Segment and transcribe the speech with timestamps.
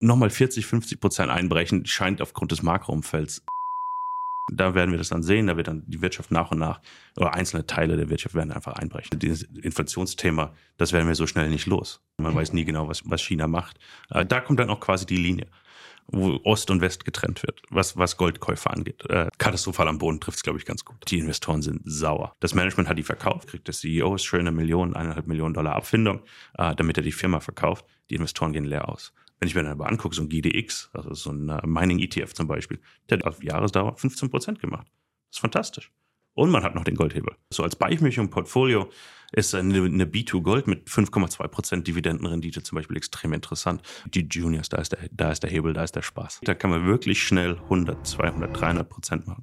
[0.00, 3.44] nochmal 40, 50 Prozent einbrechen, scheint aufgrund des Makroumfelds.
[4.52, 6.80] Da werden wir das dann sehen, da wird dann die Wirtschaft nach und nach
[7.16, 9.18] oder einzelne Teile der Wirtschaft werden einfach einbrechen.
[9.20, 12.00] Dieses Inflationsthema, das werden wir so schnell nicht los.
[12.16, 13.78] Man weiß nie genau, was, was China macht.
[14.08, 15.46] Da kommt dann auch quasi die Linie
[16.12, 19.04] wo Ost und West getrennt wird, was, was Goldkäufer angeht.
[19.08, 20.96] Äh, katastrophal am Boden trifft es, glaube ich, ganz gut.
[21.08, 22.34] Die Investoren sind sauer.
[22.40, 26.22] Das Management hat die verkauft, kriegt der CEO schöne Millionen, eineinhalb Millionen Dollar Abfindung,
[26.58, 27.84] äh, damit er die Firma verkauft.
[28.10, 29.12] Die Investoren gehen leer aus.
[29.40, 32.46] Wenn ich mir dann aber angucke, so ein GDX, also so ein uh, Mining-ETF zum
[32.46, 34.86] Beispiel, der hat auf Jahresdauer 15 Prozent gemacht.
[35.30, 35.90] Das ist fantastisch.
[36.34, 37.34] Und man hat noch den Goldhebel.
[37.50, 38.90] So als Beichmischung Portfolio
[39.32, 43.80] ist eine, eine B2 Gold mit 5,2 Prozent Dividendenrendite zum Beispiel extrem interessant.
[44.06, 46.40] Die Juniors, da ist, der, da ist der Hebel, da ist der Spaß.
[46.42, 49.42] Da kann man wirklich schnell 100, 200, 300 Prozent machen.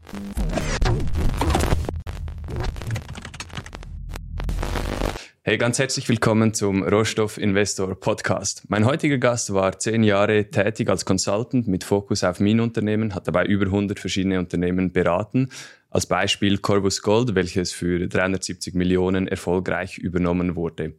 [5.49, 8.63] Hey, ganz herzlich willkommen zum Rohstoff Investor Podcast.
[8.67, 13.45] Mein heutiger Gast war zehn Jahre tätig als Consultant mit Fokus auf Minenunternehmen, hat dabei
[13.45, 15.47] über 100 verschiedene Unternehmen beraten.
[15.89, 20.95] Als Beispiel Corvus Gold, welches für 370 Millionen erfolgreich übernommen wurde.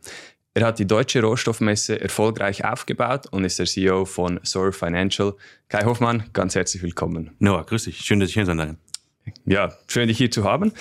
[0.54, 5.34] Er hat die deutsche Rohstoffmesse erfolgreich aufgebaut und ist der CEO von Sor Financial.
[5.68, 7.32] Kai Hoffmann, ganz herzlich willkommen.
[7.38, 7.98] Noah, grüß dich.
[7.98, 8.76] Schön, dass ich hier sein darf.
[9.44, 10.72] Ja, schön, dich hier zu haben.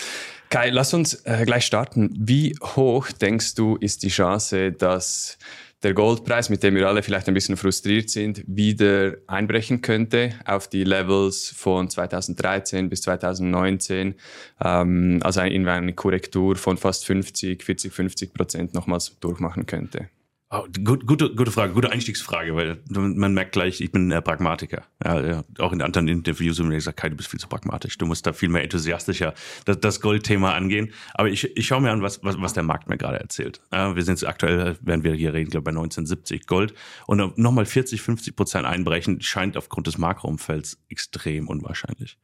[0.50, 2.09] Kai, lass uns äh, gleich starten.
[2.17, 5.38] Wie hoch denkst du, ist die Chance, dass
[5.84, 10.67] der Goldpreis, mit dem wir alle vielleicht ein bisschen frustriert sind, wieder einbrechen könnte auf
[10.67, 14.16] die Levels von 2013 bis 2019,
[14.64, 20.09] ähm, also in eine Korrektur von fast 50, 40, 50 Prozent nochmals durchmachen könnte?
[20.50, 24.86] Oh, gut, gute, gute Frage, gute Einstiegsfrage, weil man merkt gleich, ich bin ein Pragmatiker.
[25.04, 27.98] Ja, auch in anderen Interviews haben mir gesagt, Kai, du bist viel zu pragmatisch.
[27.98, 29.34] Du musst da viel mehr enthusiastischer
[29.66, 30.94] das, das Goldthema angehen.
[31.16, 33.59] Aber ich, ich schaue mir an, was, was, was der Markt mir gerade erzählt.
[33.73, 36.73] Ja, wir sind aktuell, werden wir hier reden, glaube bei 1970 Gold.
[37.08, 42.17] Und nochmal 40, 50 Prozent einbrechen, scheint aufgrund des Makroumfelds extrem unwahrscheinlich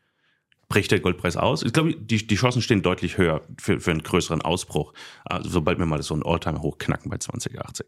[0.73, 1.61] bricht der Goldpreis aus.
[1.61, 4.93] Ich glaube, die, die Chancen stehen deutlich höher für, für einen größeren Ausbruch,
[5.23, 7.85] also sobald wir mal so ein Alltime hoch knacken bei 2080.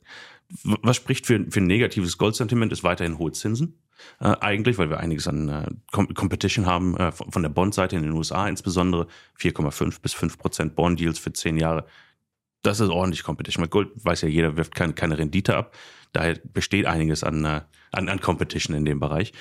[0.84, 3.82] Was spricht für, für ein negatives Goldsentiment, ist weiterhin hohe Zinsen.
[4.20, 8.04] Äh, eigentlich, weil wir einiges an äh, Competition haben, äh, von, von der Bond-Seite in
[8.04, 9.08] den USA insbesondere.
[9.40, 11.88] 4,5 bis 5 Prozent Bond-Deals für 10 Jahre.
[12.62, 13.64] Das ist ordentlich Competition.
[13.64, 15.76] Mit Gold weiß ja jeder, wirft keine, keine Rendite ab.
[16.16, 17.62] Daher besteht einiges an, äh,
[17.92, 19.34] an, an Competition in dem Bereich.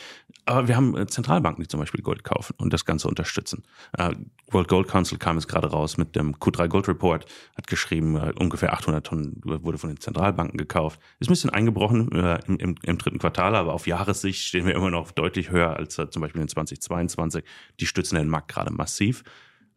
[0.45, 3.63] Aber wir haben äh, Zentralbanken, die zum Beispiel Gold kaufen und das Ganze unterstützen.
[3.97, 4.11] Uh,
[4.51, 7.27] World Gold Council kam jetzt gerade raus mit dem Q3 Gold Report,
[7.57, 10.99] hat geschrieben, ungefähr 800 Tonnen wurde von den Zentralbanken gekauft.
[11.21, 14.91] Ist ein bisschen eingebrochen im, im, im, dritten Quartal, aber auf Jahressicht stehen wir immer
[14.91, 17.45] noch deutlich höher als zum Beispiel in 2022.
[17.79, 19.23] Die stützen den Markt gerade massiv.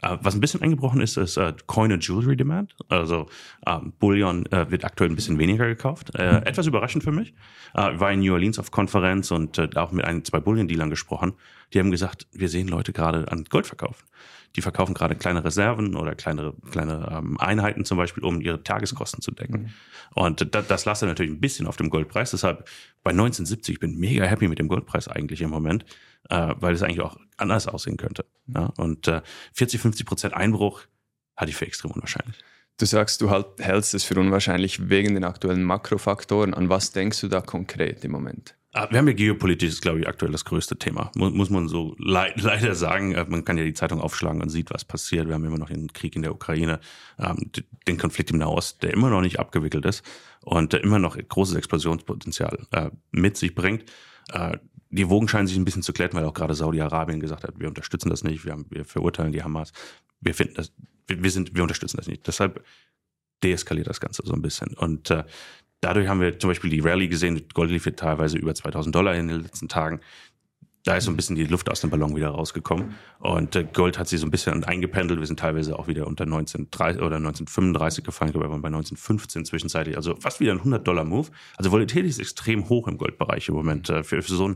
[0.05, 2.75] Uh, was ein bisschen eingebrochen ist, ist uh, Coin and Jewelry Demand.
[2.87, 3.27] Also
[3.67, 6.11] uh, Bullion uh, wird aktuell ein bisschen weniger gekauft.
[6.13, 7.33] Uh, etwas überraschend für mich.
[7.75, 11.33] Uh, war in New Orleans auf Konferenz und uh, auch mit ein, zwei Bullion-Dealern gesprochen.
[11.73, 14.05] Die haben gesagt, wir sehen Leute gerade an Gold verkaufen.
[14.57, 19.21] Die verkaufen gerade kleine Reserven oder kleinere, kleine ähm, Einheiten zum Beispiel, um ihre Tageskosten
[19.21, 19.61] zu decken.
[19.61, 19.69] Mhm.
[20.15, 22.31] Und das, das lasst natürlich ein bisschen auf dem Goldpreis.
[22.31, 22.67] Deshalb
[23.03, 25.85] bei 1970, ich bin mega happy mit dem Goldpreis eigentlich im Moment
[26.29, 28.25] äh, weil es eigentlich auch anders aussehen könnte.
[28.47, 28.71] Ja?
[28.77, 29.21] Und äh,
[29.53, 30.81] 40, 50 Prozent Einbruch
[31.35, 32.37] halte ich für extrem unwahrscheinlich.
[32.79, 36.53] Du sagst, du halt, hältst es für unwahrscheinlich wegen den aktuellen Makrofaktoren.
[36.53, 38.55] An was denkst du da konkret im Moment?
[38.73, 41.11] Ah, wir haben ja geopolitisch, glaube ich, aktuell das größte Thema.
[41.15, 43.13] Muss, man so le leider sagen.
[43.13, 45.27] Äh, man kann ja die Zeitung aufschlagen und sieht, was passiert.
[45.27, 46.79] Wir haben immer noch den Krieg in der Ukraine,
[47.17, 47.51] ähm,
[47.87, 50.03] den Konflikt im Nahost, der immer noch nicht abgewickelt ist
[50.41, 53.85] und der immer noch großes Explosionspotenzial äh, mit sich bringt.
[54.31, 54.57] Äh,
[54.89, 57.67] die Wogen scheinen sich ein bisschen zu glätten, weil auch gerade Saudi-Arabien gesagt hat, wir
[57.67, 59.71] unterstützen das nicht, wir, haben, wir verurteilen die Hamas,
[60.21, 60.71] wir finden das,
[61.07, 62.27] wir, wir, sind, wir unterstützen das nicht.
[62.27, 62.63] Deshalb
[63.43, 64.73] deeskaliert das Ganze so ein bisschen.
[64.75, 65.23] Und äh,
[65.81, 69.27] dadurch haben wir zum Beispiel die Rallye gesehen, Gold lief teilweise über 2000 Dollar in
[69.27, 70.01] den letzten Tagen
[70.87, 72.95] da ist so ein bisschen die Luft aus dem Ballon wieder rausgekommen.
[73.19, 75.19] Und äh, Gold hat sich so ein bisschen eingependelt.
[75.19, 78.29] Wir sind teilweise auch wieder unter 1930 oder 1935 gefallen.
[78.29, 79.97] Ich glaube, wir waren bei 1915 zwischenzeitlich.
[79.97, 81.27] Also fast wieder ein 100-Dollar-Move.
[81.57, 83.89] Also Volatilität ist extrem hoch im Goldbereich im Moment.
[83.89, 84.55] Äh, für, für so ein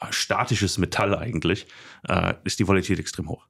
[0.00, 1.66] äh, statisches Metall eigentlich
[2.44, 3.46] ist die Volatilität extrem hoch.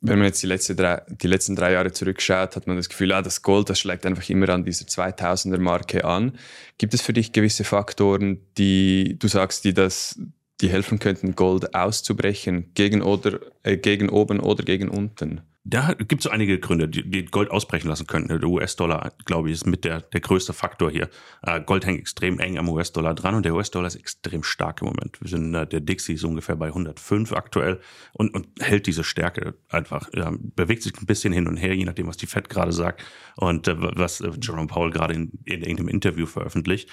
[0.00, 3.12] Wenn man jetzt die, letzte drei, die letzten drei Jahre zurückschaut, hat man das Gefühl,
[3.12, 6.38] ah, das Gold, das schlägt einfach immer an dieser 2000er-Marke an.
[6.76, 10.20] Gibt es für dich gewisse Faktoren, die du sagst, die das
[10.60, 15.42] die helfen könnten, Gold auszubrechen, gegen, oder, äh, gegen oben oder gegen unten.
[15.64, 18.28] Da gibt es so einige Gründe, die, die, Gold ausbrechen lassen könnten.
[18.28, 21.10] Der US-Dollar, glaube ich, ist mit der, der größte Faktor hier.
[21.42, 24.88] Äh, Gold hängt extrem eng am US-Dollar dran und der US-Dollar ist extrem stark im
[24.88, 25.20] Moment.
[25.20, 27.80] Wir sind, äh, der Dixie ist ungefähr bei 105 aktuell
[28.12, 30.08] und, und hält diese Stärke einfach.
[30.14, 33.04] Ja, bewegt sich ein bisschen hin und her, je nachdem, was die Fed gerade sagt
[33.36, 36.88] und äh, was äh, Jerome Powell gerade in, in irgendeinem Interview veröffentlicht.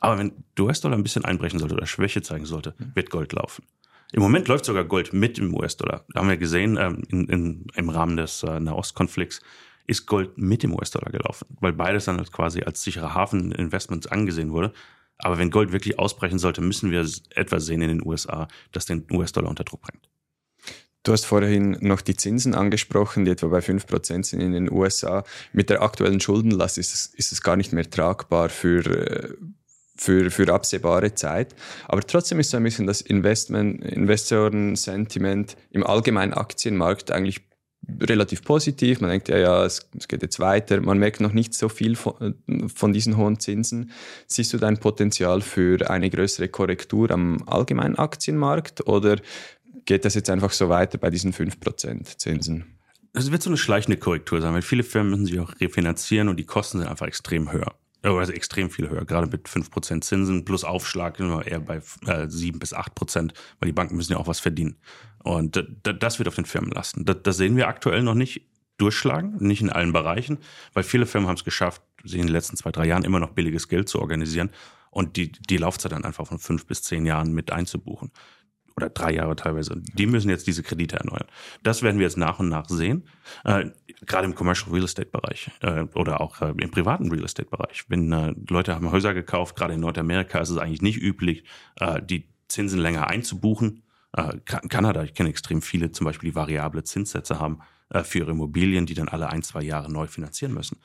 [0.00, 3.64] Aber wenn der US-Dollar ein bisschen einbrechen sollte oder Schwäche zeigen sollte, wird Gold laufen.
[4.12, 6.04] Im Moment läuft sogar Gold mit dem US-Dollar.
[6.12, 9.40] Da haben wir gesehen, ähm, in, in, im Rahmen des äh, Nahostkonflikts
[9.86, 14.72] ist Gold mit dem US-Dollar gelaufen, weil beides dann quasi als sichere Hafeninvestments angesehen wurde.
[15.18, 19.06] Aber wenn Gold wirklich ausbrechen sollte, müssen wir etwas sehen in den USA, das den
[19.10, 20.08] US-Dollar unter Druck bringt.
[21.02, 25.24] Du hast vorhin noch die Zinsen angesprochen, die etwa bei 5% sind in den USA.
[25.52, 29.34] Mit der aktuellen Schuldenlast ist es, ist es gar nicht mehr tragbar für, äh,
[29.98, 31.54] für, für absehbare Zeit.
[31.86, 37.40] Aber trotzdem ist so ein bisschen das Investment, Investoren-Sentiment im allgemeinen Aktienmarkt eigentlich
[38.00, 39.00] relativ positiv.
[39.00, 40.80] Man denkt, ja, ja, es, es, geht jetzt weiter.
[40.80, 42.34] Man merkt noch nicht so viel von,
[42.74, 43.90] von, diesen hohen Zinsen.
[44.26, 49.16] Siehst du dein Potenzial für eine größere Korrektur am allgemeinen Aktienmarkt oder
[49.84, 52.78] geht das jetzt einfach so weiter bei diesen 5% Zinsen?
[53.14, 56.36] Es wird so eine schleichende Korrektur sein, weil viele Firmen müssen sich auch refinanzieren und
[56.36, 57.74] die Kosten sind einfach extrem höher.
[58.16, 62.74] Also extrem viel höher, gerade mit 5% Zinsen plus Aufschlag eher bei äh, 7 bis
[62.74, 64.76] 8%, weil die Banken müssen ja auch was verdienen.
[65.22, 67.04] Und das wird auf den Firmen lasten.
[67.04, 68.46] Das, sehen wir aktuell noch nicht
[68.78, 70.38] durchschlagen, nicht in allen Bereichen,
[70.72, 73.30] weil viele Firmen haben es geschafft, sich in den letzten zwei, drei Jahren immer noch
[73.30, 74.50] billiges Geld zu organisieren
[74.90, 78.12] und die, die Laufzeit dann einfach von fünf bis zehn Jahren mit einzubuchen
[78.78, 79.74] oder drei Jahre teilweise.
[79.76, 81.26] Die müssen jetzt diese Kredite erneuern.
[81.62, 83.04] Das werden wir jetzt nach und nach sehen,
[83.44, 83.66] äh,
[84.06, 87.84] gerade im Commercial Real Estate Bereich äh, oder auch äh, im privaten Real Estate Bereich.
[87.88, 91.44] Wenn äh, Leute haben Häuser gekauft, gerade in Nordamerika ist es eigentlich nicht üblich,
[91.80, 93.82] äh, die Zinsen länger einzubuchen.
[94.16, 97.60] Äh, Kanada, ich kenne extrem viele, zum Beispiel die variable Zinssätze haben
[98.02, 100.76] für ihre Immobilien, die dann alle ein, zwei Jahre neu finanzieren müssen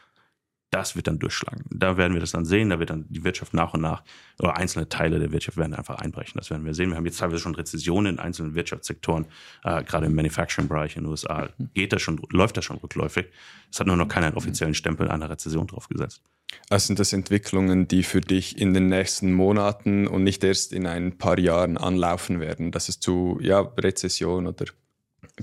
[0.73, 1.63] das wird dann durchschlagen.
[1.69, 4.03] Da werden wir das dann sehen, da wird dann die Wirtschaft nach und nach,
[4.39, 6.33] oder einzelne Teile der Wirtschaft werden einfach einbrechen.
[6.35, 6.89] Das werden wir sehen.
[6.89, 9.25] Wir haben jetzt teilweise schon Rezessionen in einzelnen Wirtschaftssektoren,
[9.63, 11.49] äh, gerade im Manufacturing-Bereich in den USA.
[11.73, 13.27] Geht das schon, läuft das schon rückläufig.
[13.71, 16.21] Es hat nur noch keinen offiziellen Stempel einer Rezession draufgesetzt.
[16.69, 20.87] Also sind das Entwicklungen, die für dich in den nächsten Monaten und nicht erst in
[20.87, 24.65] ein paar Jahren anlaufen werden, dass es zu ja, Rezession oder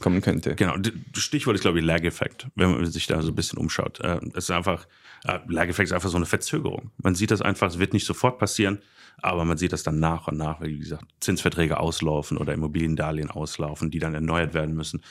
[0.01, 0.55] kommen könnte.
[0.55, 0.75] Genau,
[1.15, 4.01] Stichwort ist, glaube ich, Lag-Effekt, wenn man sich da so ein bisschen umschaut.
[4.01, 4.87] Äh, es ist einfach,
[5.25, 6.91] äh, Lag-Effekt ist einfach so eine Verzögerung.
[6.99, 8.79] Man sieht das einfach, es wird nicht sofort passieren,
[9.23, 13.91] aber man sieht das dann nach und nach, wie gesagt, Zinsverträge auslaufen oder Immobiliendarlehen auslaufen,
[13.91, 15.03] die dann erneuert werden müssen.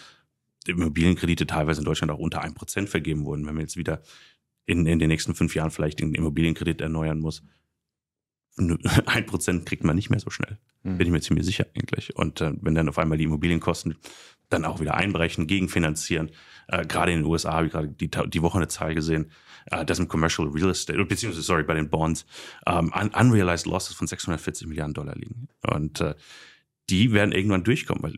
[0.68, 3.45] Immobilienkredite teilweise in Deutschland auch unter 1% vergeben wurden.
[3.45, 4.01] Wenn man jetzt wieder
[4.66, 7.44] in, in den nächsten fünf Jahren vielleicht den Immobilienkredit erneuern muss,
[9.06, 10.57] ein Prozent kriegt man nicht mehr so schnell.
[10.83, 10.97] Mhm.
[10.97, 12.15] Bin ich mir ziemlich sicher eigentlich.
[12.15, 13.95] Und äh, wenn dann auf einmal die Immobilienkosten
[14.50, 16.31] dann auch wieder einbrechen, gegenfinanzieren,
[16.67, 19.31] äh, gerade in den USA habe ich gerade die, die Woche eine Zahl gesehen,
[19.67, 22.25] äh, dass im Commercial Real Estate, beziehungsweise, sorry, bei den Bonds,
[22.65, 25.47] ähm, unrealized losses von 640 Milliarden Dollar liegen.
[25.61, 26.15] Und äh,
[26.89, 28.15] die werden irgendwann durchkommen, weil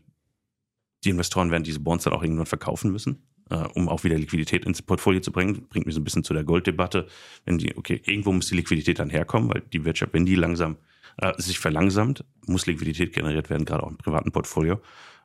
[1.04, 3.22] die Investoren werden diese Bonds dann auch irgendwann verkaufen müssen
[3.52, 5.66] äh, um auch wieder Liquidität ins Portfolio zu bringen.
[5.68, 7.06] Bringt mich so ein bisschen zu der Golddebatte.
[7.44, 10.76] Wenn die, okay, irgendwo muss die Liquidität dann herkommen, weil die Wirtschaft, wenn die langsam
[11.18, 14.80] äh, sich verlangsamt, muss Liquidität generiert werden, gerade auch im privaten Portfolio.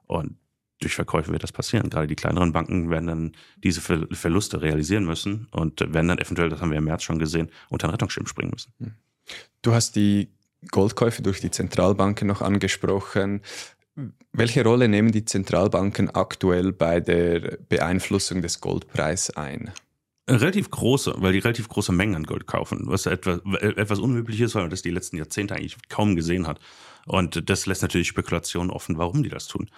[0.08, 0.36] Und
[0.80, 1.90] durch Verkäufe wird das passieren.
[1.90, 3.32] Gerade die kleineren Banken werden dann
[3.64, 7.20] diese Ver Verluste realisieren müssen und werden dann eventuell, das haben wir im März schon
[7.20, 8.74] gesehen, unter den Rettungsschirm springen müssen.
[8.80, 8.92] Hm.
[9.62, 10.30] Du hast die
[10.72, 13.42] Goldkäufe durch die Zentralbanken noch angesprochen.
[14.32, 19.72] Welche Rolle nehmen die Zentralbanken aktuell bei der Beeinflussung des Goldpreises ein?
[20.30, 24.54] Relativ große, weil die relativ große Mengen an Gold kaufen, was etwas, etwas unüblich ist,
[24.56, 26.60] weil man das die letzten Jahrzehnte eigentlich kaum gesehen hat.
[27.06, 29.70] Und das lässt natürlich Spekulationen offen, warum die das tun.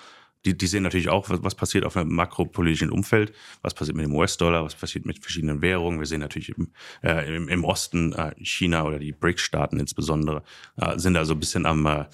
[0.45, 4.15] Die, die sehen natürlich auch, was, passiert auf einem makropolitischen Umfeld, was passiert mit dem
[4.15, 5.99] US-Dollar, was passiert mit verschiedenen Währungen.
[5.99, 6.71] Wir sehen natürlich im,
[7.03, 10.43] äh, im, im Osten äh, China oder die BRICS-Staaten insbesondere
[10.77, 12.07] äh, sind da so ein bisschen am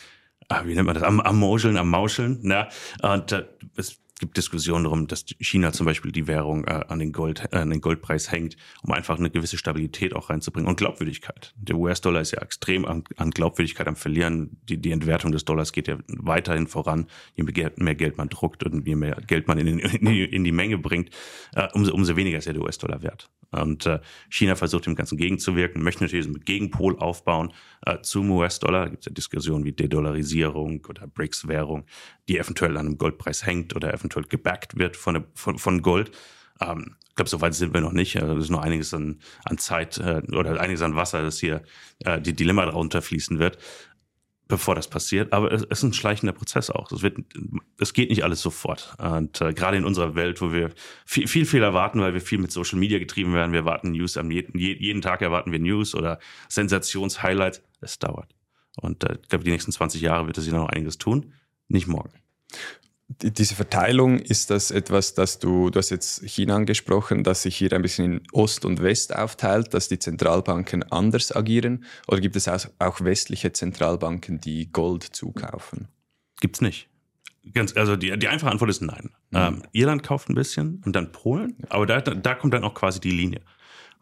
[0.47, 2.39] Ah, wie nennt man das, am, am Mauscheln, am Mauscheln.
[2.43, 2.67] Ne?
[3.01, 7.11] Und äh, es gibt Diskussionen darum, dass China zum Beispiel die Währung äh, an, den
[7.11, 11.53] Gold, äh, an den Goldpreis hängt, um einfach eine gewisse Stabilität auch reinzubringen und Glaubwürdigkeit.
[11.57, 14.57] Der US-Dollar ist ja extrem an, an, Glaubwürdigkeit am Verlieren.
[14.63, 17.07] Die, die Entwertung des Dollars geht ja weiterhin voran.
[17.35, 20.77] Je mehr, Geld man druckt und je mehr Geld man in, in, in die Menge
[20.77, 21.09] bringt,
[21.53, 23.29] äh, umso, umso weniger ist ja der US-Dollar wert.
[23.51, 27.53] Und äh, China versucht dem Ganzen gegenzuwirken, möchte natürlich einen Gegenpol aufbauen
[27.85, 28.85] äh, zum US-Dollar.
[28.85, 31.85] Da gibt es ja Diskussionen wie Dedollarisierung oder BRICS-Währung,
[32.27, 36.11] die eventuell an einem Goldpreis hängt oder eventuell gebackt wird von, von, von Gold.
[36.61, 38.21] Ähm, ich glaube, so weit sind wir noch nicht.
[38.21, 41.63] Also, es ist noch einiges an, an Zeit äh, oder einiges an Wasser, das hier
[41.99, 43.57] äh, die Dilemma darunter fließen wird.
[44.47, 45.31] bevor das passiert.
[45.33, 46.91] Aber es, es ist ein schleichender Prozess auch.
[46.91, 47.17] Es, wird,
[47.79, 48.95] es geht nicht alles sofort.
[48.99, 50.71] Und äh, gerade in unserer Welt, wo wir
[51.05, 54.17] viel, viel, viel erwarten, weil wir viel mit Social Media getrieben werden, wir erwarten News,
[54.17, 56.19] am jeden, jeden Tag erwarten wir News oder
[56.49, 57.63] Sensationshighlights.
[57.79, 58.35] Es dauert.
[58.81, 61.33] Und äh, ich glaube, die nächsten 20 Jahre wird es sich noch einiges tun.
[61.69, 62.11] Nicht morgen
[63.07, 67.71] diese Verteilung, ist das etwas, dass du, du hast jetzt China angesprochen, dass sich hier
[67.73, 71.85] ein bisschen in Ost und West aufteilt, dass die Zentralbanken anders agieren?
[72.07, 75.87] Oder gibt es auch westliche Zentralbanken, die Gold zukaufen?
[76.41, 76.89] Gibt's nicht.
[77.53, 79.11] Ganz, also die, die einfache Antwort ist nein.
[79.29, 79.37] Mhm.
[79.37, 82.99] Ähm, Irland kauft ein bisschen und dann Polen, aber da, da kommt dann auch quasi
[82.99, 83.41] die Linie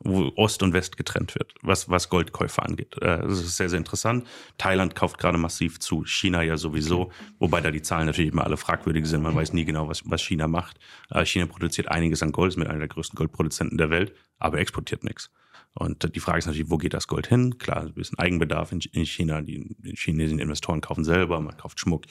[0.04, 2.96] wo Ost und West getrennt wird, was, was Goldkäufe angeht.
[3.02, 4.28] Äh, das ist sehr, sehr interessant.
[4.58, 8.58] Thailand kauft gerade massiv zu, China ja sowieso, wobei da die Zahlen natürlich immer alle
[8.58, 9.22] fragwürdig sind.
[9.22, 10.80] Man weiß nie genau, was, was China macht.
[11.10, 14.60] Äh, China produziert einiges an Gold, ist mit einer der größten Goldproduzenten der Welt, aber
[14.60, 15.32] exportiert nichts.
[15.76, 17.58] Und die Frage ist natürlich, wo geht das Gold hin?
[17.58, 19.42] Klar, ein bisschen Eigenbedarf in China.
[19.42, 22.06] Die chinesischen Investoren kaufen selber, man kauft Schmuck.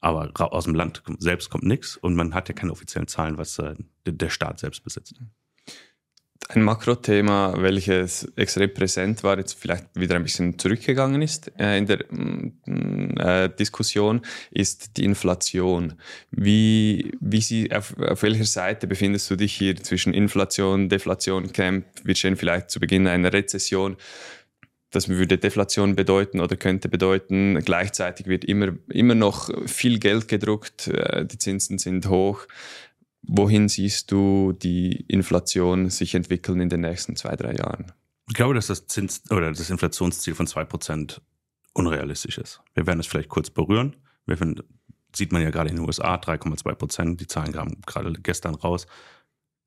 [0.00, 3.58] Aber aus dem Land selbst kommt nichts und man hat ja keine offiziellen Zahlen, was
[3.58, 3.74] äh,
[4.06, 5.20] der Staat selbst besitzt.
[6.50, 11.84] Ein Makrothema, welches extrem präsent war, jetzt vielleicht wieder ein bisschen zurückgegangen ist äh, in
[11.84, 15.92] der mm, äh, Diskussion, ist die Inflation.
[16.30, 21.84] Wie, wie sie, auf, auf welcher Seite befindest du dich hier zwischen Inflation, Deflation, Camp?
[22.02, 23.98] Wir stehen vielleicht zu Beginn einer Rezession.
[24.90, 27.60] Das würde Deflation bedeuten oder könnte bedeuten.
[27.62, 32.46] Gleichzeitig wird immer, immer noch viel Geld gedruckt, äh, die Zinsen sind hoch.
[33.22, 37.92] Wohin siehst du die Inflation sich entwickeln in den nächsten zwei, drei Jahren?
[38.28, 41.20] Ich glaube, dass das Zins oder das Inflationsziel von zwei Prozent
[41.74, 42.60] unrealistisch ist.
[42.74, 43.96] Wir werden es vielleicht kurz berühren.
[44.26, 44.62] Wir finden,
[45.14, 47.20] sieht man ja gerade in den USA 3,2 Prozent.
[47.20, 48.86] Die Zahlen kamen gerade gestern raus.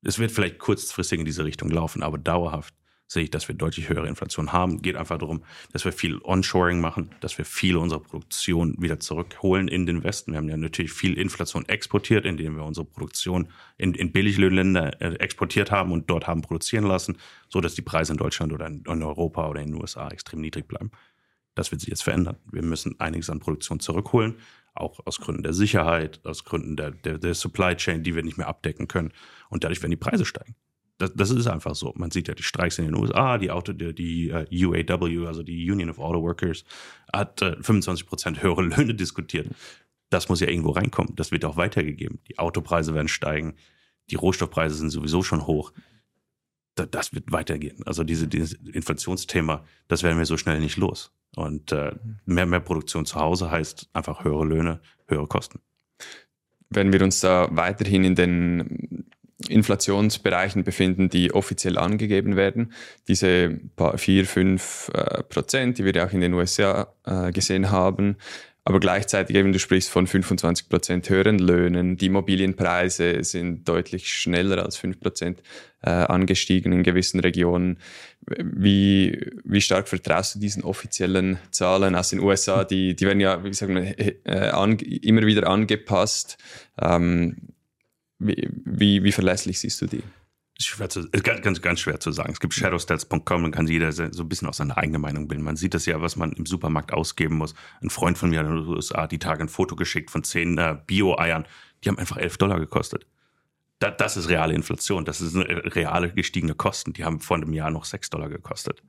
[0.04, 2.74] Es wird vielleicht kurzfristig in diese Richtung laufen, aber dauerhaft
[3.06, 4.80] sehe ich, dass wir deutlich höhere Inflation haben.
[4.80, 9.68] Geht einfach darum, dass wir viel Onshoring machen, dass wir viele unserer Produktion wieder zurückholen
[9.68, 10.32] in den Westen.
[10.32, 15.14] Wir haben ja natürlich viel Inflation exportiert, indem wir unsere Produktion in, in Billiglöhnländer äh,
[15.16, 17.18] exportiert haben und dort haben produzieren lassen,
[17.48, 20.66] so dass die Preise in Deutschland oder in Europa oder in den USA extrem niedrig
[20.66, 20.90] bleiben.
[21.54, 22.36] Das wird sich jetzt verändern.
[22.50, 24.36] Wir müssen einiges an Produktion zurückholen,
[24.74, 28.38] auch aus Gründen der Sicherheit, aus Gründen der, der, der Supply Chain, die wir nicht
[28.38, 29.12] mehr abdecken können.
[29.50, 30.56] Und dadurch werden die Preise steigen.
[31.02, 31.92] Das, das ist einfach so.
[31.96, 35.26] Man sieht ja die Streiks in den USA, die Auto, die, die uh, äh, UAW,
[35.26, 36.64] also die Union of Auto Workers,
[37.12, 39.48] hat uh, 25 Prozent höhere Löhne diskutiert.
[40.10, 41.16] Das muss ja irgendwo reinkommen.
[41.16, 42.20] Das wird auch weitergegeben.
[42.28, 43.54] Die Autopreise werden steigen.
[44.10, 45.72] Die Rohstoffpreise sind sowieso schon hoch.
[46.76, 47.82] Da, das wird weitergehen.
[47.84, 51.12] Also diese, dieses Inflationsthema, das werden wir so schnell nicht los.
[51.34, 55.58] Und äh, mehr, mehr Produktion zu Hause heißt einfach höhere Löhne, höhere Kosten.
[56.70, 59.10] Wenn wir uns da weiterhin in den
[59.48, 62.72] Inflationsbereichen befinden, die offiziell angegeben werden.
[63.08, 67.70] Diese paar, vier, fünf äh, Prozent, die wir ja auch in den USA äh, gesehen
[67.70, 68.16] haben.
[68.64, 71.96] Aber gleichzeitig eben, du sprichst von 25 Prozent höheren Löhnen.
[71.96, 75.42] Die Immobilienpreise sind deutlich schneller als 5 Prozent
[75.82, 77.78] äh, angestiegen in gewissen Regionen.
[78.24, 82.62] Wie, wie stark vertraust du diesen offiziellen Zahlen aus den USA?
[82.62, 86.38] Die, die werden ja, wie sagen wir, äh, immer wieder angepasst.
[86.80, 87.51] Ähm,
[88.26, 90.02] wie, wie, verlässlich siehst du die?
[90.58, 92.32] Schwer zu, ganz, ganz, ganz schwer zu sagen.
[92.32, 95.42] Es gibt shadowstats.com, dann kann jeder so ein bisschen auch seine eigene Meinung bilden.
[95.42, 97.54] Man sieht das ja, was man im Supermarkt ausgeben muss.
[97.80, 100.58] Ein Freund von mir in den USA hat die Tage ein Foto geschickt von zehn
[100.58, 101.46] äh, Bio-Eiern.
[101.82, 103.06] Die haben einfach 11 Dollar gekostet.
[103.80, 105.04] Da, das ist reale Inflation.
[105.04, 106.92] Das ist eine reale gestiegene Kosten.
[106.92, 108.82] Die haben vor einem Jahr noch 6 Dollar gekostet.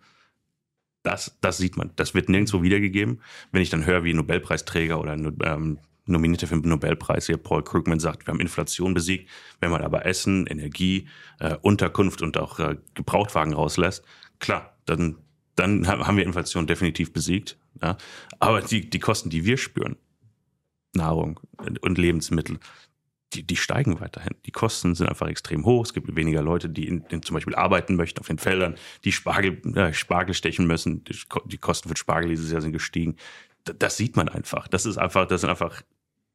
[1.01, 1.91] Das, das sieht man.
[1.95, 3.21] Das wird nirgendwo wiedergegeben.
[3.51, 7.99] Wenn ich dann höre, wie Nobelpreisträger oder ähm, Nominierte für den Nobelpreis hier, Paul Krugman,
[7.99, 9.29] sagt, wir haben Inflation besiegt.
[9.61, 11.07] Wenn man aber Essen, Energie,
[11.39, 14.03] äh, Unterkunft und auch äh, Gebrauchtwagen rauslässt,
[14.39, 15.17] klar, dann,
[15.55, 17.57] dann haben wir Inflation definitiv besiegt.
[17.81, 17.97] Ja?
[18.39, 19.95] Aber die, die Kosten, die wir spüren,
[20.93, 21.39] Nahrung
[21.81, 22.59] und Lebensmittel,
[23.33, 24.35] die, die steigen weiterhin.
[24.45, 25.85] Die Kosten sind einfach extrem hoch.
[25.85, 29.11] Es gibt weniger Leute, die in, in zum Beispiel arbeiten möchten auf den Feldern, die
[29.11, 31.03] Spargel, äh, Spargel stechen müssen.
[31.05, 33.15] Die, die Kosten für Spargel dieses Jahr sind gestiegen
[33.63, 34.67] das sieht man einfach.
[34.67, 35.81] Das ist einfach, das sind einfach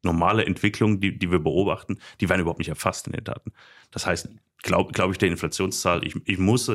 [0.03, 3.51] normale Entwicklungen, die, die wir beobachten, die werden überhaupt nicht erfasst in den Daten.
[3.91, 4.29] Das heißt,
[4.63, 6.71] glaube glaub ich der Inflationszahl, ich, ich, muss,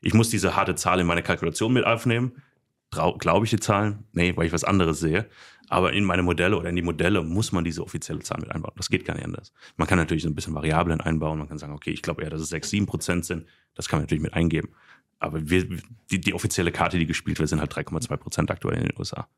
[0.00, 2.42] ich muss diese harte Zahl in meine Kalkulation mit aufnehmen.
[2.90, 4.04] Glaube ich die Zahlen?
[4.12, 5.28] Nee, weil ich was anderes sehe.
[5.68, 8.72] Aber in meine Modelle oder in die Modelle muss man diese offizielle Zahl mit einbauen.
[8.76, 9.52] Das geht gar nicht anders.
[9.76, 11.38] Man kann natürlich so ein bisschen Variablen einbauen.
[11.38, 13.46] Man kann sagen, okay, ich glaube eher, dass es 6, 7 Prozent sind.
[13.74, 14.70] Das kann man natürlich mit eingeben.
[15.18, 15.68] Aber wir,
[16.10, 19.28] die, die offizielle Karte, die gespielt wird, sind halt 3,2 Prozent aktuell in den USA.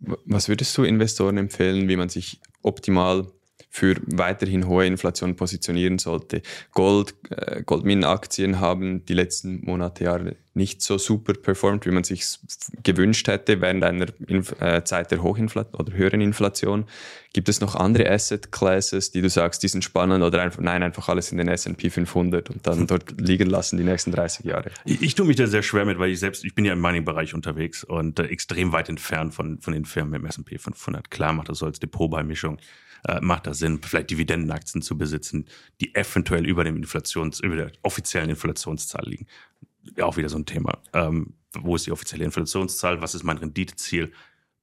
[0.00, 3.26] Was würdest du Investoren empfehlen, wie man sich optimal
[3.70, 6.42] für weiterhin hohe Inflation positionieren sollte?
[6.72, 12.24] Gold, äh, Goldminenaktien haben die letzten Monate, Jahre nicht so super performt, wie man sich
[12.82, 16.84] gewünscht hätte während einer Inf äh, Zeit der Hochinflation oder höheren Inflation.
[17.32, 20.82] Gibt es noch andere Asset Classes, die du sagst, die sind spannend oder einfach, nein,
[20.82, 24.70] einfach alles in den S&P 500 und dann dort liegen lassen die nächsten 30 Jahre?
[24.84, 26.80] Ich, ich tue mich da sehr schwer mit, weil ich selbst, ich bin ja im
[26.80, 31.10] Mining-Bereich unterwegs und äh, extrem weit entfernt von, von den Firmen im S&P 500.
[31.10, 32.58] Klar macht das so als Depotbeimischung
[33.06, 35.46] äh, macht das Sinn, vielleicht Dividendenaktien zu besitzen,
[35.80, 39.26] die eventuell über dem Inflations, über der offiziellen Inflationszahl liegen.
[39.96, 40.78] Ja, auch wieder so ein Thema.
[40.92, 43.00] Ähm, wo ist die offizielle Inflationszahl?
[43.00, 44.12] Was ist mein Renditeziel?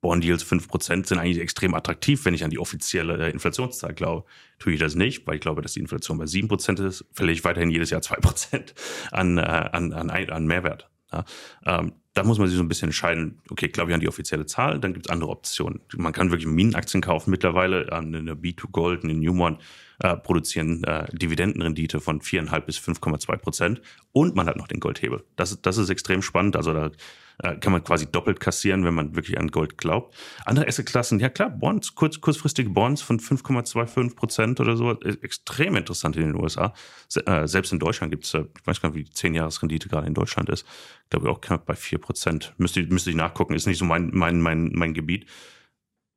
[0.01, 4.25] Bond Yields 5% sind eigentlich extrem attraktiv, wenn ich an die offizielle äh, Inflationszahl glaube.
[4.59, 7.43] Tue ich das nicht, weil ich glaube, dass die Inflation bei 7% ist, verliere ich
[7.43, 8.73] weiterhin jedes Jahr 2%
[9.11, 10.89] an, äh, an, an, an Mehrwert.
[11.11, 11.25] Ja?
[11.65, 14.45] Ähm, da muss man sich so ein bisschen entscheiden, okay, glaube ich an die offizielle
[14.45, 15.81] Zahl, dann gibt es andere Optionen.
[15.97, 19.61] Man kann wirklich Minenaktien kaufen mittlerweile, eine B2 Gold, eine Newmont
[19.99, 23.81] äh, produzieren äh, Dividendenrendite von 4,5 bis 5,2 Prozent
[24.13, 25.25] und man hat noch den Goldhebel.
[25.35, 26.91] Das, das ist extrem spannend, also da
[27.39, 30.15] äh, kann man quasi doppelt kassieren, wenn man wirklich an Gold glaubt.
[30.45, 36.15] Andere Assetklassen, ja klar, Bonds, kurz, kurzfristige Bonds von 5,25 Prozent oder so, extrem interessant
[36.15, 36.73] in den USA.
[37.07, 39.89] Se äh, selbst in Deutschland gibt es, äh, ich weiß gar nicht, wie die 10-Jahres-Rendite
[39.89, 40.65] gerade in Deutschland ist,
[41.09, 42.53] glaube ich auch knapp bei 4 Prozent.
[42.57, 45.25] Müsste, müsste ich nachgucken, ist nicht so mein, mein, mein, mein Gebiet.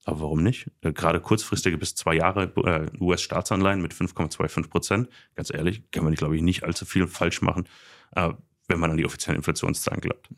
[0.05, 0.71] Aber warum nicht?
[0.81, 5.09] Äh, gerade kurzfristige bis zwei Jahre äh, US-Staatsanleihen mit 5,25 Prozent.
[5.35, 7.69] Ganz ehrlich, kann man, glaube ich, nicht allzu viel falsch machen.
[8.17, 8.31] Äh,
[8.69, 10.29] wenn man an die offiziellen Inflationszahlen glaubt.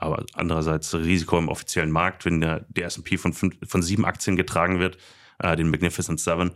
[0.00, 4.80] Aber andererseits Risiko im offiziellen Markt, wenn der, der S&P von, von sieben Aktien getragen
[4.80, 4.96] wird,
[5.38, 6.52] äh, den Magnificent Seven,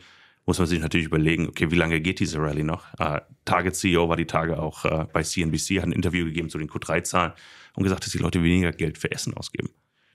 [0.47, 2.85] muss man sich natürlich überlegen, okay, wie lange geht diese Rallye noch?
[2.99, 6.59] Äh, Target CEO war die Tage auch äh, bei CNBC, hat ein Interview gegeben zu
[6.59, 7.33] den Q3-Zahlen
[7.77, 9.71] und gesagt, dass die Leute weniger Geld für Essen ausgeben.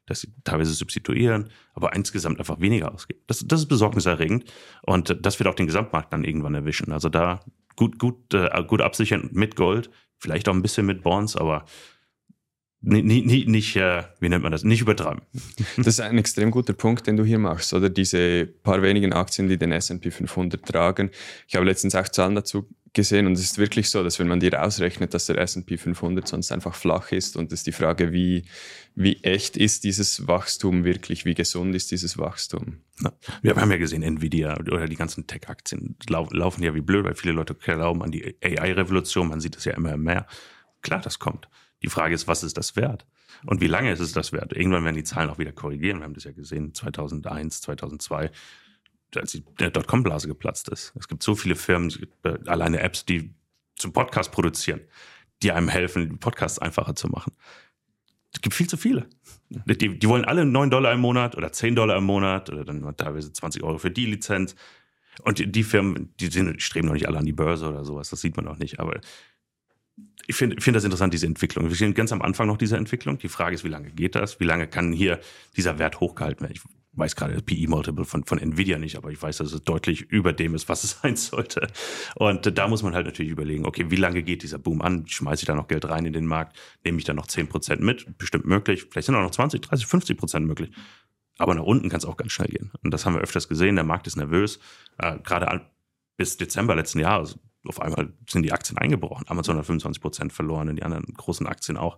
[0.05, 3.21] Dass sie teilweise substituieren, aber insgesamt einfach weniger ausgeben.
[3.27, 4.45] Das, das ist besorgniserregend
[4.81, 6.91] und das wird auch den Gesamtmarkt dann irgendwann erwischen.
[6.91, 7.41] Also da
[7.75, 11.65] gut, gut, äh, gut absichern mit Gold, vielleicht auch ein bisschen mit Bonds, aber
[12.81, 15.21] nicht, nicht, nicht äh, wie nennt man das, nicht übertreiben.
[15.77, 19.49] Das ist ein extrem guter Punkt, den du hier machst, oder diese paar wenigen Aktien,
[19.49, 21.11] die den S&P 500 tragen.
[21.47, 24.39] Ich habe letztens auch Zahlen dazu gesehen und es ist wirklich so, dass wenn man
[24.39, 28.11] dir ausrechnet, dass der S&P 500 sonst einfach flach ist und es ist die Frage,
[28.11, 28.45] wie,
[28.95, 32.79] wie echt ist dieses Wachstum wirklich, wie gesund ist dieses Wachstum?
[33.01, 33.11] Ja.
[33.41, 37.33] Wir haben ja gesehen, Nvidia oder die ganzen Tech-Aktien laufen ja wie blöd, weil viele
[37.33, 40.25] Leute glauben an die AI-Revolution, man sieht es ja immer mehr.
[40.81, 41.47] Klar, das kommt.
[41.81, 43.05] Die Frage ist, was ist das wert?
[43.45, 44.53] Und wie lange ist es das wert?
[44.53, 45.99] Irgendwann werden die Zahlen auch wieder korrigieren.
[45.99, 48.31] Wir haben das ja gesehen, 2001, 2002,
[49.15, 50.93] als die Dotcom-Blase geplatzt ist.
[50.99, 51.91] Es gibt so viele Firmen,
[52.23, 53.33] äh, alleine Apps, die
[53.75, 54.81] zum Podcast produzieren,
[55.41, 57.33] die einem helfen, Podcasts einfacher zu machen.
[58.33, 59.07] Es gibt viel zu viele.
[59.49, 62.95] Die, die wollen alle 9 Dollar im Monat oder 10 Dollar im Monat oder dann
[62.95, 64.55] teilweise 20 Euro für die Lizenz.
[65.23, 67.83] Und die, die Firmen, die, sind, die streben noch nicht alle an die Börse oder
[67.83, 68.79] sowas, das sieht man noch nicht.
[68.79, 68.99] Aber
[70.29, 71.69] ich finde find das interessant, diese Entwicklung.
[71.69, 73.17] Wir stehen ganz am Anfang noch dieser Entwicklung.
[73.17, 74.39] Die Frage ist, wie lange geht das?
[74.39, 75.19] Wie lange kann hier
[75.57, 76.53] dieser Wert hochgehalten werden?
[76.55, 76.61] Ich
[76.99, 80.31] weiß gerade das PE-Multiple von, von Nvidia nicht, aber ich weiß, dass es deutlich über
[80.31, 81.67] dem ist, was es sein sollte.
[82.15, 85.07] Und da muss man halt natürlich überlegen, okay, wie lange geht dieser Boom an?
[85.07, 86.55] Schmeiße ich da noch Geld rein in den Markt?
[86.83, 88.17] Nehme ich da noch 10% mit?
[88.19, 88.85] Bestimmt möglich.
[88.91, 90.69] Vielleicht sind auch noch 20, 30, 50% möglich.
[91.39, 92.71] Aber nach unten kann es auch ganz schnell gehen.
[92.83, 93.75] Und das haben wir öfters gesehen.
[93.77, 94.59] Der Markt ist nervös.
[94.99, 95.61] Äh, gerade
[96.17, 99.25] bis Dezember letzten Jahres auf einmal sind die Aktien eingebrochen.
[99.27, 101.97] Amazon hat 25 Prozent verloren und die anderen großen Aktien auch.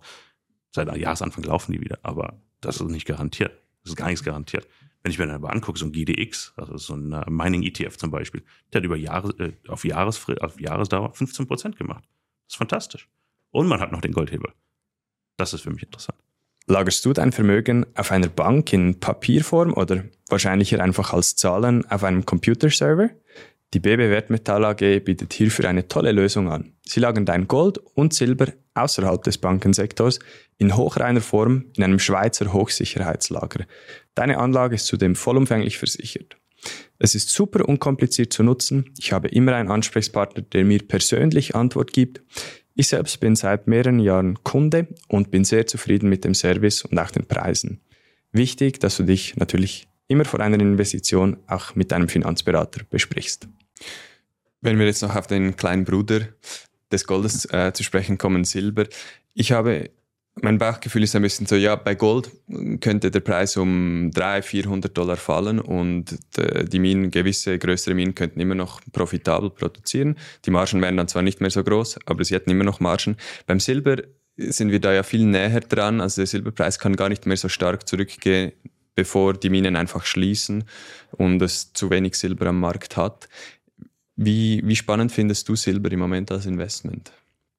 [0.74, 1.98] Seit Jahresanfang laufen die wieder.
[2.02, 3.52] Aber das ist nicht garantiert.
[3.82, 4.66] Das ist gar nichts garantiert.
[5.02, 8.10] Wenn ich mir dann aber angucke, so ein GDX, also so ein äh, Mining-ETF zum
[8.10, 12.04] Beispiel, der hat über Jahre, äh, auf, Jahresfrist, auf Jahresdauer 15 Prozent gemacht.
[12.46, 13.08] Das ist fantastisch.
[13.50, 14.52] Und man hat noch den Goldhebel.
[15.36, 16.18] Das ist für mich interessant.
[16.66, 22.04] Lagerst du dein Vermögen auf einer Bank in Papierform oder wahrscheinlicher einfach als Zahlen auf
[22.04, 23.10] einem Computerserver?
[23.74, 26.74] Die BB Wertmetall AG bietet hierfür eine tolle Lösung an.
[26.86, 30.18] Sie lagern dein Gold und Silber außerhalb des Bankensektors
[30.58, 33.64] in hochreiner Form in einem Schweizer Hochsicherheitslager.
[34.14, 36.36] Deine Anlage ist zudem vollumfänglich versichert.
[36.98, 38.92] Es ist super unkompliziert zu nutzen.
[38.98, 42.20] Ich habe immer einen Ansprechpartner, der mir persönlich Antwort gibt.
[42.74, 46.98] Ich selbst bin seit mehreren Jahren Kunde und bin sehr zufrieden mit dem Service und
[46.98, 47.80] auch den Preisen.
[48.32, 53.48] Wichtig, dass du dich natürlich immer vor einer Investition auch mit deinem Finanzberater besprichst.
[54.60, 56.28] Wenn wir jetzt noch auf den kleinen Bruder
[56.90, 58.86] des Goldes äh, zu sprechen kommen, Silber.
[59.34, 59.90] Ich habe,
[60.40, 62.30] mein Bauchgefühl ist ein bisschen so, ja, bei Gold
[62.80, 68.40] könnte der Preis um 300, 400 Dollar fallen und die Minen, gewisse größere Minen könnten
[68.40, 70.16] immer noch profitabel produzieren.
[70.44, 73.16] Die Margen wären dann zwar nicht mehr so groß, aber sie hätten immer noch Margen.
[73.46, 73.96] Beim Silber
[74.36, 76.00] sind wir da ja viel näher dran.
[76.00, 78.52] Also der Silberpreis kann gar nicht mehr so stark zurückgehen,
[78.94, 80.64] bevor die Minen einfach schließen
[81.12, 83.28] und es zu wenig Silber am Markt hat.
[84.24, 87.12] Wie, wie spannend findest du Silber im Moment als Investment?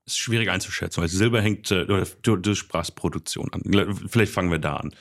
[0.06, 1.86] ist schwierig einzuschätzen, weil Silber hängt, äh,
[2.21, 3.95] du, du sprachst Produktion an.
[4.08, 4.93] Vielleicht fangen wir da an.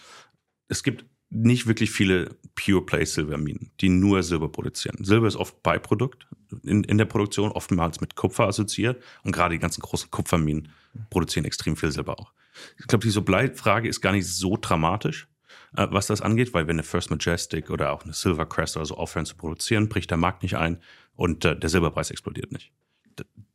[0.69, 5.03] Es gibt nicht wirklich viele Pure Play Silberminen, die nur Silber produzieren.
[5.03, 6.27] Silber ist oft Beiprodukt
[6.63, 9.03] in, in der Produktion, oftmals mit Kupfer assoziiert.
[9.25, 10.69] Und gerade die ganzen großen Kupferminen
[11.11, 12.33] produzieren extrem viel Silber auch.
[12.79, 15.27] Ich glaube, diese Bleifrage ist gar nicht so dramatisch,
[15.77, 18.87] äh, was das angeht, weil wenn eine First Majestic oder auch eine Silver Crest oder
[18.87, 20.79] so aufhören zu produzieren, bricht der Markt nicht ein
[21.15, 22.73] und äh, der Silberpreis explodiert nicht.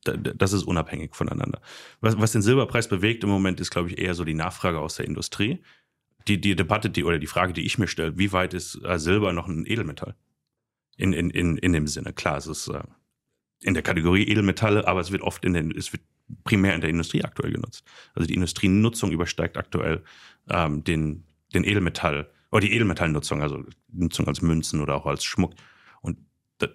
[0.03, 1.59] Das ist unabhängig voneinander.
[1.99, 4.95] Was, was den Silberpreis bewegt im Moment, ist, glaube ich, eher so die Nachfrage aus
[4.95, 5.61] der Industrie
[6.27, 8.99] die, die Debatte, die, oder die Frage, die ich mir stelle, wie weit ist äh,
[8.99, 10.15] Silber noch ein Edelmetall?
[10.97, 12.13] In, in, in, in dem Sinne.
[12.13, 12.81] Klar, es ist äh,
[13.61, 16.03] in der Kategorie Edelmetalle, aber es wird oft in den, es wird
[16.43, 17.85] primär in der Industrie aktuell genutzt.
[18.13, 20.03] Also die Industrienutzung übersteigt aktuell
[20.49, 25.53] ähm, den, den Edelmetall, oder die Edelmetallnutzung, also Nutzung als Münzen oder auch als Schmuck.
[26.01, 26.17] Und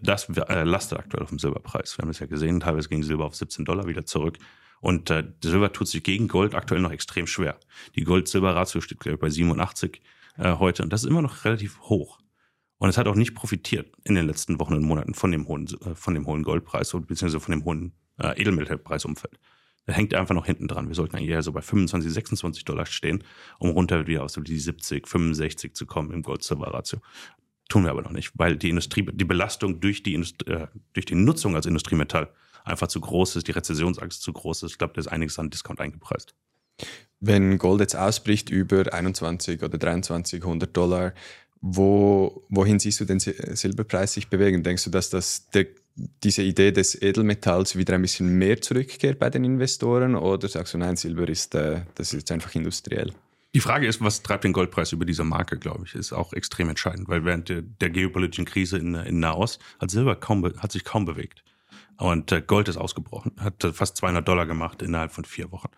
[0.03, 1.97] das äh, lastet aktuell auf dem Silberpreis.
[1.97, 4.39] Wir haben es ja gesehen, teilweise ging Silber auf 17 Dollar wieder zurück.
[4.81, 7.59] Und äh, Silber tut sich gegen Gold aktuell noch extrem schwer.
[7.95, 10.03] Die Gold-Silber-Ratio steht glaube ich, bei 87
[10.39, 12.19] äh, heute und das ist immer noch relativ hoch.
[12.79, 15.69] Und es hat auch nicht profitiert in den letzten Wochen und Monaten von dem hohen,
[15.69, 19.39] äh, von dem hohen Goldpreis beziehungsweise von dem hohen äh, Edelmetallpreisumfeld.
[19.87, 20.89] Da hängt einfach noch hinten dran.
[20.89, 23.25] Wir sollten eigentlich eher so bei 25, 26 Dollar stehen,
[23.59, 27.01] um runter wieder auf so die 70, 65 zu kommen im Gold-Silber-Ratio.
[27.69, 31.07] Tun wir aber noch nicht, weil die Industrie, die Belastung durch die, Indust äh, durch
[31.07, 32.31] die Nutzung als Industriemetall
[32.65, 34.73] einfach zu groß ist, die Rezessionsangst zu groß ist.
[34.73, 36.35] Ich glaube, da ist einiges an Discount eingepreist.
[37.21, 41.15] Wenn Gold jetzt ausbricht über 21 oder 23, 100 Dollar,
[41.61, 44.65] wo, wohin siehst du den Silberpreis sich bewegen?
[44.65, 49.31] Denkst du, dass das der, diese Idee des Edelmetalls wieder ein bisschen mehr zurückkehrt bei
[49.31, 53.13] den Investoren oder sagst du, nein, Silber ist, äh, das ist jetzt einfach industriell?
[53.55, 56.71] Die Frage ist, was treibt den Goldpreis über diese Marke, glaube ich, ist auch extrem
[56.71, 60.85] entscheidend, weil während der, der geopolitischen Krise in, in Nahost hat Silber kaum, hat sich
[60.85, 61.45] kaum bewegt.
[61.99, 65.69] Und äh, Gold ist ausgebrochen, hat fast 200 Dollar gemacht innerhalb von vier Wochen.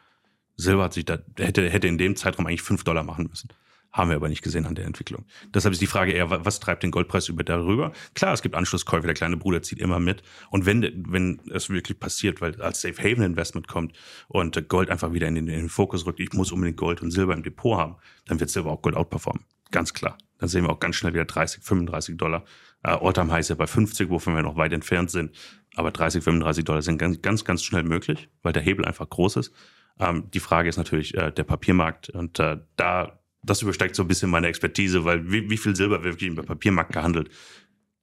[0.57, 3.49] Silber hat sich da, hätte, hätte in dem Zeitraum eigentlich 5 Dollar machen müssen.
[3.95, 5.25] Haben wir aber nicht gesehen an der Entwicklung.
[5.55, 7.93] Deshalb ist die Frage eher, was treibt den Goldpreis über darüber?
[8.15, 10.25] Klar, es gibt Anschlusskäufe, der kleine Bruder zieht immer mit.
[10.51, 13.93] Und wenn, wenn es wirklich passiert, weil als Safe Haven Investment kommt
[14.27, 17.13] und Gold einfach wieder in den, in den Fokus rückt, ich muss unbedingt Gold und
[17.13, 17.95] Silber im Depot haben,
[18.27, 19.45] dann wird Silber auch Gold outperformen.
[19.71, 20.19] Ganz klar.
[20.39, 22.45] Dann sehen wir auch ganz schnell wieder 30, 35 Dollar.
[22.83, 25.37] Äh, Alltime High ja bei 50, wovon wir noch weit entfernt sind.
[25.77, 29.37] Aber 30, 35 Dollar sind ganz, ganz, ganz schnell möglich, weil der Hebel einfach groß
[29.37, 29.55] ist.
[30.01, 34.09] Ähm, die Frage ist natürlich äh, der Papiermarkt und äh, da das übersteigt so ein
[34.09, 37.31] bisschen meine Expertise, weil wie, wie viel Silber wird wirklich im Papiermarkt gehandelt,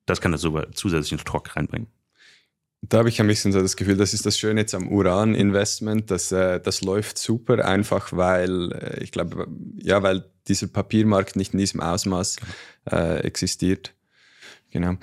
[0.05, 1.87] das kann das sogar zusätzlich in Trock reinbringen.
[2.83, 6.09] Da habe ich ein bisschen so das Gefühl, das ist das Schöne jetzt am Uran-Investment,
[6.09, 11.53] das, äh, das läuft super einfach, weil äh, ich glaube, ja, weil dieser Papiermarkt nicht
[11.53, 12.37] in diesem Ausmaß
[12.91, 13.93] äh, existiert.
[14.71, 14.95] Genau.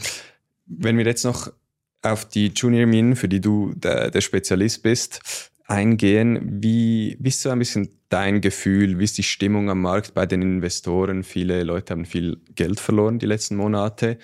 [0.66, 1.52] Wenn wir jetzt noch
[2.02, 6.62] auf die Junior Minen, für die du der, der Spezialist bist, eingehen.
[6.62, 8.98] Wie, wie ist so ein bisschen dein Gefühl?
[8.98, 11.22] Wie ist die Stimmung am Markt bei den Investoren?
[11.22, 14.18] Viele Leute haben viel Geld verloren die letzten Monate.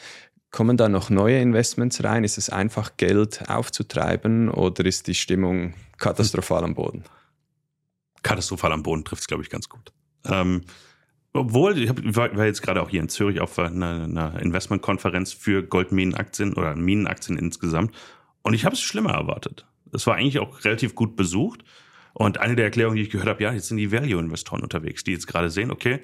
[0.51, 2.25] Kommen da noch neue Investments rein?
[2.25, 7.05] Ist es einfach Geld aufzutreiben oder ist die Stimmung katastrophal am Boden?
[8.23, 9.93] Katastrophal am Boden trifft es, glaube ich, ganz gut.
[10.25, 10.63] Ähm,
[11.35, 15.63] obwohl, ich hab, war jetzt gerade auch hier in Zürich auf einer, einer Investmentkonferenz für
[15.65, 17.95] Goldminenaktien oder Minenaktien insgesamt
[18.43, 19.67] und ich habe es schlimmer erwartet.
[19.95, 21.65] Es war eigentlich auch relativ gut besucht
[22.13, 25.13] und eine der Erklärungen, die ich gehört habe, ja, jetzt sind die Value-Investoren unterwegs, die
[25.13, 26.01] jetzt gerade sehen, okay,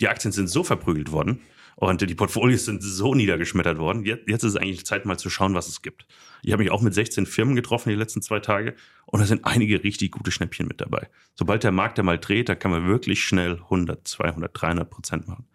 [0.00, 1.40] die Aktien sind so verprügelt worden
[1.76, 4.04] und die Portfolios sind so niedergeschmettert worden.
[4.04, 6.06] Jetzt, jetzt ist es eigentlich Zeit, mal zu schauen, was es gibt.
[6.42, 8.74] Ich habe mich auch mit 16 Firmen getroffen die letzten zwei Tage
[9.06, 11.08] und da sind einige richtig gute Schnäppchen mit dabei.
[11.34, 15.28] Sobald der Markt da mal dreht, da kann man wirklich schnell 100, 200, 300 Prozent
[15.28, 15.46] machen.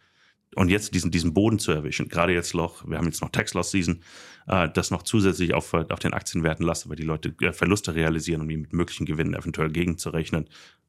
[0.56, 3.54] Und jetzt diesen, diesen Boden zu erwischen, gerade jetzt noch, wir haben jetzt noch Tax
[3.54, 4.02] Loss Season,
[4.48, 8.41] äh, das noch zusätzlich auf, auf den Aktienwerten lassen, weil die Leute äh, Verluste realisieren,
[8.41, 10.48] um die mit möglichen Gewinnen eventuell gegenzurechnen.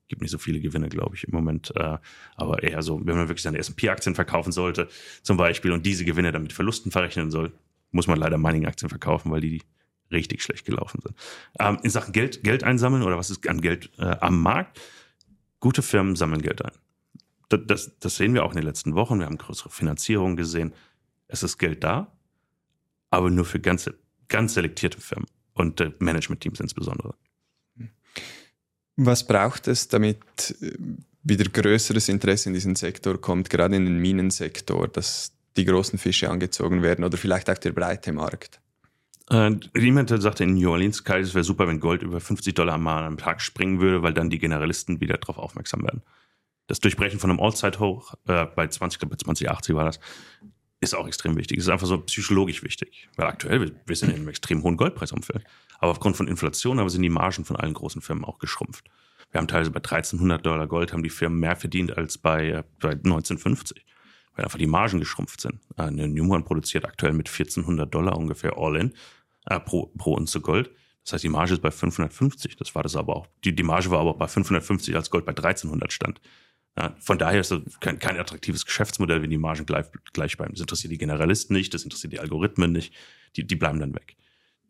[0.09, 1.74] Gibt nicht so viele Gewinne, glaube ich, im Moment.
[1.74, 1.98] Äh,
[2.37, 4.88] aber eher so, wenn man wirklich seine S&P-Aktien verkaufen sollte,
[5.22, 7.52] zum Beispiel, und diese Gewinne dann mit Verlusten verrechnen soll,
[7.90, 9.62] muss man leider Mining-Aktien verkaufen, weil die
[10.12, 11.16] richtig schlecht gelaufen sind.
[11.59, 14.81] Ähm, in Sachen Geld, Geld einsammeln oder was ist an Geld äh, am Markt?
[15.59, 16.72] Gute Firmen sammeln Geld ein.
[17.48, 19.18] Das, das, sehen wir auch in den letzten Wochen.
[19.20, 20.72] Wir haben größere Finanzierungen gesehen.
[21.28, 22.12] Es ist Geld da,
[23.11, 23.88] aber nur für ganz,
[24.28, 27.14] ganz selektierte Firmen und äh, Management-Teams insbesondere.
[28.96, 30.20] Was braucht es, damit
[30.61, 30.72] äh,
[31.22, 36.30] wieder größeres Interesse in diesen Sektor kommt, gerade in den Minensektor, dass die großen Fische
[36.30, 38.61] angezogen werden oder vielleicht auch der breite Markt?
[39.30, 42.78] Äh, jemand sagte in New Orleans, Kai, es wäre super, wenn Gold über 50 Dollar
[42.78, 46.02] mal am Tag springen würde, weil dann die Generalisten wieder darauf aufmerksam werden.
[46.66, 50.00] Das Durchbrechen von einem Allzeit-Hoch äh, bei 20, bei 2080 war das,
[50.81, 51.59] ist auch extrem wichtig.
[51.59, 53.09] Es ist einfach so psychologisch wichtig.
[53.16, 55.44] Weil aktuell, wir sind in einem extrem hohen Goldpreisumfeld.
[55.79, 58.88] Aber aufgrund von Inflation aber sind die Margen von allen großen Firmen auch geschrumpft.
[59.31, 62.64] Wir haben teilweise bei 1300 Dollar Gold haben die Firmen mehr verdient als bei, äh,
[62.81, 63.85] bei 1950.
[64.35, 65.61] Weil einfach die Margen geschrumpft sind.
[65.76, 68.92] Äh, eine Newman produziert aktuell mit 1400 Dollar ungefähr All-In
[69.46, 70.70] äh, pro, pro Unze Gold.
[71.05, 72.57] Das heißt, die Marge ist bei 550.
[72.57, 73.29] Das war das aber auch.
[73.44, 76.20] Die, die Marge war aber bei 550, als Gold bei 1300 stand.
[76.78, 80.52] Ja, von daher ist das kein, kein attraktives Geschäftsmodell, wenn die Margen gleich, gleich bleiben.
[80.52, 82.92] Das interessiert die Generalisten nicht, das interessiert die Algorithmen nicht.
[83.36, 84.16] Die, die bleiben dann weg.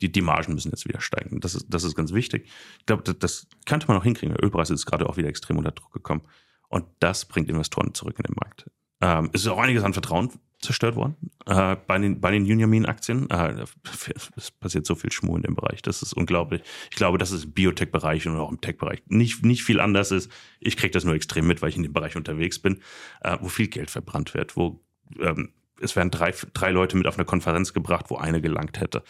[0.01, 1.41] Die, die Margen müssen jetzt wieder steigen.
[1.41, 2.49] Das ist, das ist ganz wichtig.
[2.79, 4.35] Ich glaube, das, das könnte man auch hinkriegen.
[4.35, 6.23] Der Ölpreis ist gerade auch wieder extrem unter Druck gekommen.
[6.69, 8.71] Und das bringt Investoren zurück in den Markt.
[9.01, 10.31] Ähm, es ist auch einiges an Vertrauen
[10.61, 13.29] zerstört worden äh, bei den, bei den Union-Aktien.
[13.31, 13.65] Äh,
[14.37, 15.83] es passiert so viel Schmuh in dem Bereich.
[15.83, 16.63] Das ist unglaublich.
[16.91, 20.31] Ich glaube, dass es im Biotech-Bereich und auch im Tech-Bereich nicht, nicht viel anders ist.
[20.61, 22.83] Ich kriege das nur extrem mit, weil ich in dem Bereich unterwegs bin,
[23.21, 24.83] äh, wo viel Geld verbrannt wird, wo
[25.21, 29.03] ähm, es werden drei, drei Leute mit auf eine Konferenz gebracht, wo eine gelangt hätte.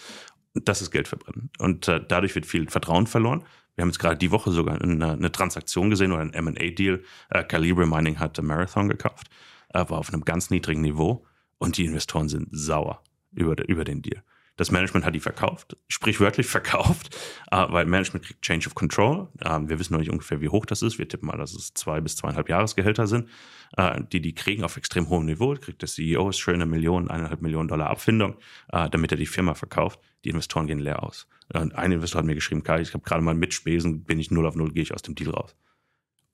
[0.55, 1.51] Das ist Geld verbrennen.
[1.59, 3.45] Und äh, dadurch wird viel Vertrauen verloren.
[3.75, 7.03] Wir haben jetzt gerade die Woche sogar eine, eine Transaktion gesehen oder ein M&A-Deal.
[7.31, 9.29] Äh, Calibre Mining hat Marathon gekauft,
[9.73, 11.27] war auf einem ganz niedrigen Niveau
[11.59, 13.03] und die Investoren sind sauer
[13.33, 14.23] über, über den Deal.
[14.57, 17.15] Das Management hat die verkauft, sprichwörtlich verkauft,
[17.51, 19.29] äh, weil Management kriegt Change of Control.
[19.45, 20.99] Ähm, wir wissen noch nicht ungefähr, wie hoch das ist.
[20.99, 23.29] Wir tippen mal, dass es zwei bis zweieinhalb Jahresgehälter sind,
[23.77, 25.55] äh, die die kriegen auf extrem hohem Niveau.
[25.61, 28.37] Kriegt der CEO schöne Millionen, eineinhalb Millionen Dollar Abfindung,
[28.73, 30.01] äh, damit er die Firma verkauft.
[30.25, 31.29] Die Investoren gehen leer aus.
[31.53, 34.31] Und ein Investor hat mir geschrieben, Kai, ich habe gerade mal mit Spesen, bin ich
[34.31, 35.55] null auf null, gehe ich aus dem Deal raus.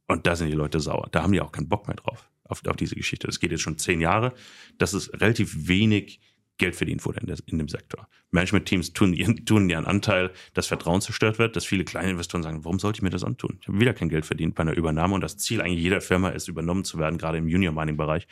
[0.07, 1.09] Und da sind die Leute sauer.
[1.11, 3.27] Da haben die auch keinen Bock mehr drauf auf, auf diese Geschichte.
[3.27, 4.33] Das geht jetzt schon zehn Jahre.
[4.79, 6.21] Das ist relativ wenig
[6.59, 8.09] Geld verdient wurde in, der, in dem Sektor.
[8.31, 12.65] Management-Teams tun, ihren, tun ihren Anteil, dass Vertrauen zerstört wird, dass viele kleine Investoren sagen,
[12.65, 13.59] warum sollte ich mir das antun?
[13.61, 16.29] Ich habe wieder kein Geld verdient bei einer Übernahme und das Ziel eigentlich jeder Firma
[16.29, 18.29] ist, übernommen zu werden, gerade im Junior-Mining-Bereich.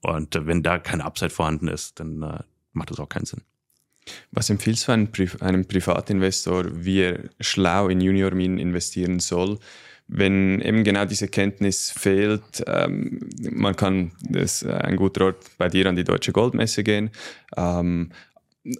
[0.00, 2.40] Und äh, wenn da keine Upside vorhanden ist, dann äh,
[2.72, 3.42] macht das auch keinen Sinn.
[4.30, 9.58] Was empfiehlst du einem, Pri einem Privatinvestor, wie er schlau in Junior-Minen investieren soll?
[10.08, 15.68] Wenn eben genau diese Kenntnis fehlt, ähm, man kann, das ist ein guter Ort, bei
[15.68, 17.10] dir an die Deutsche Goldmesse gehen.
[17.56, 18.10] Ähm,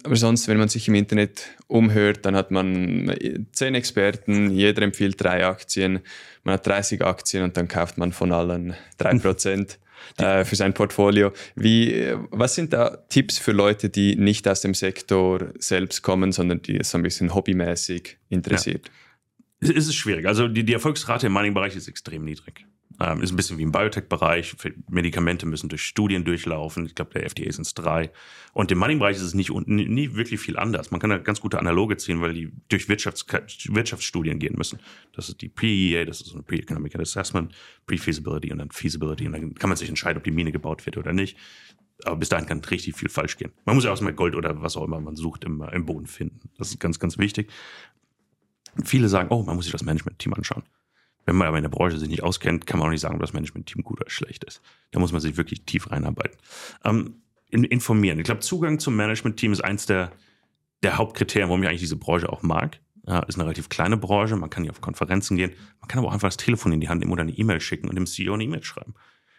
[0.03, 3.15] aber sonst, wenn man sich im Internet umhört, dann hat man
[3.53, 5.99] zehn Experten, jeder empfiehlt drei Aktien,
[6.43, 9.79] man hat 30 Aktien und dann kauft man von allen drei Prozent.
[10.17, 11.31] äh, für sein Portfolio.
[11.55, 16.61] Wie, was sind da Tipps für Leute, die nicht aus dem Sektor selbst kommen, sondern
[16.61, 18.87] die es so ein bisschen hobbymäßig interessiert?
[18.87, 18.93] Ja
[19.59, 20.25] es ist schwierig.
[20.25, 22.65] Also die, die Erfolgsrate im Mining-Bereich ist extrem niedrig.
[23.01, 24.55] Ähm, ist ein bisschen wie im Biotech-Bereich.
[24.89, 26.85] Medikamente müssen durch Studien durchlaufen.
[26.85, 28.11] Ich glaube, der FDA sind es drei.
[28.53, 30.91] Und im Mining-Bereich ist es nicht nie, wirklich viel anders.
[30.91, 33.25] Man kann da ganz gute Analoge ziehen, weil die durch Wirtschafts
[33.69, 34.79] Wirtschaftsstudien gehen müssen.
[35.13, 37.53] Das ist die PEA, das ist ein Pre-Economic Assessment,
[37.85, 39.27] Pre-Feasibility und dann Feasibility.
[39.27, 41.37] Und dann kann man sich entscheiden, ob die Mine gebaut wird oder nicht.
[42.05, 43.51] Aber bis dahin kann richtig viel falsch gehen.
[43.65, 46.07] Man muss ja auch mal Gold oder was auch immer man sucht im, im Boden
[46.07, 46.49] finden.
[46.57, 47.51] Das ist ganz, ganz wichtig.
[48.83, 50.63] Viele sagen, oh, man muss sich das Management-Team anschauen.
[51.25, 53.21] Wenn man aber in der Branche sich nicht auskennt, kann man auch nicht sagen, ob
[53.21, 54.61] das Management-Team gut oder schlecht ist.
[54.91, 56.37] Da muss man sich wirklich tief reinarbeiten.
[56.83, 58.19] Ähm, informieren.
[58.19, 60.11] Ich glaube, Zugang zum Management-Team ist eins der,
[60.83, 62.79] der Hauptkriterien, warum ich eigentlich diese Branche auch mag.
[63.07, 66.09] Ja, ist eine relativ kleine Branche, man kann hier auf Konferenzen gehen, man kann aber
[66.09, 68.35] auch einfach das Telefon in die Hand nehmen oder eine E-Mail schicken und dem CEO
[68.35, 68.93] eine E-Mail schreiben.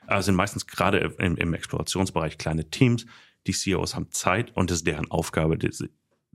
[0.07, 3.07] Also sind meistens gerade im, im, Explorationsbereich kleine Teams.
[3.47, 5.57] Die CEOs haben Zeit und es ist deren Aufgabe,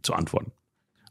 [0.01, 0.53] zu antworten.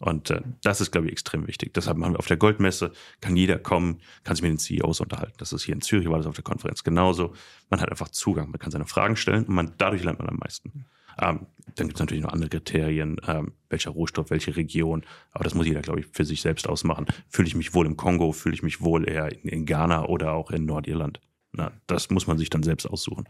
[0.00, 1.72] Und äh, das ist, glaube ich, extrem wichtig.
[1.74, 5.34] Deshalb machen wir auf der Goldmesse, kann jeder kommen, kann sich mit den CEOs unterhalten.
[5.38, 7.34] Das ist hier in Zürich, war das auf der Konferenz genauso.
[7.70, 10.36] Man hat einfach Zugang, man kann seine Fragen stellen und man, dadurch lernt man am
[10.36, 10.86] meisten.
[11.20, 15.04] Ähm, dann gibt es natürlich noch andere Kriterien, ähm, welcher Rohstoff, welche Region.
[15.32, 17.06] Aber das muss jeder, glaube ich, für sich selbst ausmachen.
[17.28, 20.32] Fühle ich mich wohl im Kongo, fühle ich mich wohl eher in, in Ghana oder
[20.32, 21.20] auch in Nordirland.
[21.52, 23.24] Na, das muss man sich dann selbst aussuchen.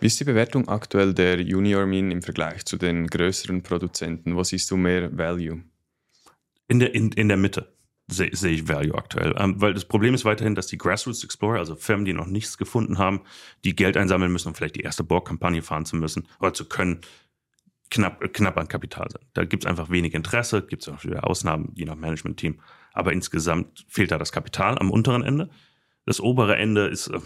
[0.00, 4.36] Wie ist die Bewertung aktuell der Junior Min im Vergleich zu den größeren Produzenten?
[4.36, 5.62] Wo siehst du mehr Value?
[6.66, 7.72] In der, in, in der Mitte
[8.08, 9.34] sehe seh ich Value aktuell.
[9.38, 12.58] Ähm, weil das Problem ist weiterhin, dass die Grassroots Explorer, also Firmen, die noch nichts
[12.58, 13.20] gefunden haben,
[13.64, 17.02] die Geld einsammeln müssen, um vielleicht die erste Bohrkampagne fahren zu müssen oder zu können,
[17.90, 19.24] knapp, knapp an Kapital sind.
[19.34, 22.60] Da gibt es einfach wenig Interesse, gibt es auch wieder Ausnahmen, je nach Management-Team.
[22.92, 25.50] Aber insgesamt fehlt da das Kapital am unteren Ende.
[26.06, 27.20] Das obere Ende ist äh,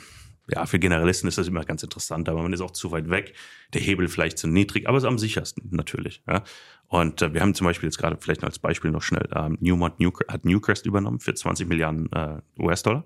[0.48, 3.34] ja, für Generalisten ist das immer ganz interessant, aber man ist auch zu weit weg,
[3.72, 6.22] der Hebel vielleicht zu niedrig, aber es ist am sichersten natürlich.
[6.26, 6.42] Ja.
[6.88, 10.00] Und äh, wir haben zum Beispiel jetzt gerade vielleicht als Beispiel noch schnell, ähm, Newmont
[10.00, 13.04] New, hat Newcrest übernommen für 20 Milliarden äh, US-Dollar.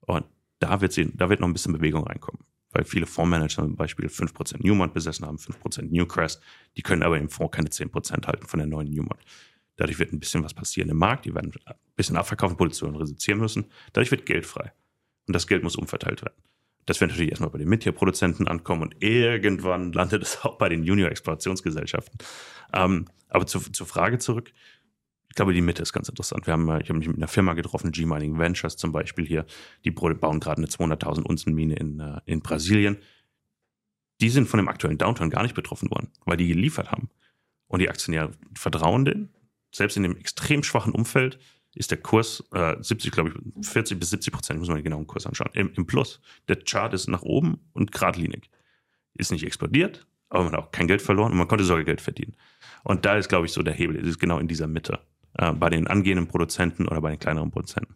[0.00, 0.26] Und
[0.58, 2.44] da wird, sie, da wird noch ein bisschen Bewegung reinkommen.
[2.72, 6.42] Weil viele Fondsmanager zum Beispiel 5% Newmont besessen haben, 5% Newcrest.
[6.76, 9.20] Die können aber im Fonds keine 10% halten von der neuen Newmont.
[9.76, 11.24] Dadurch wird ein bisschen was passieren im Markt.
[11.24, 13.66] Die werden ein bisschen abverkaufen, Positionen reduzieren müssen.
[13.92, 14.72] Dadurch wird Geld frei.
[15.26, 16.36] Und das Geld muss umverteilt werden.
[16.86, 20.84] Das wird natürlich erstmal bei den Mid-Tier-Produzenten ankommen und irgendwann landet es auch bei den
[20.84, 22.18] Junior-Explorationsgesellschaften.
[22.72, 24.52] Ähm, aber zu, zur Frage zurück.
[25.28, 26.46] Ich glaube, die Mitte ist ganz interessant.
[26.46, 29.44] Wir haben, ich habe mich mit einer Firma getroffen, G-Mining Ventures zum Beispiel hier.
[29.84, 32.98] Die bauen gerade eine 200.000 Unzen Mine in, äh, in Brasilien.
[34.20, 37.10] Die sind von dem aktuellen Downturn gar nicht betroffen worden, weil die geliefert haben.
[37.66, 39.34] Und die Aktionäre vertrauen denen.
[39.72, 41.38] Selbst in dem extrem schwachen Umfeld
[41.76, 45.06] ist der Kurs äh, 70, glaube ich, 40 bis 70 Prozent, muss man den genauen
[45.06, 46.20] Kurs anschauen, im, im Plus.
[46.48, 48.50] Der Chart ist nach oben und geradlinig.
[49.14, 52.00] Ist nicht explodiert, aber man hat auch kein Geld verloren und man konnte sogar Geld
[52.00, 52.34] verdienen.
[52.82, 55.00] Und da ist, glaube ich, so der Hebel, ist genau in dieser Mitte.
[55.38, 57.94] Äh, bei den angehenden Produzenten oder bei den kleineren Produzenten.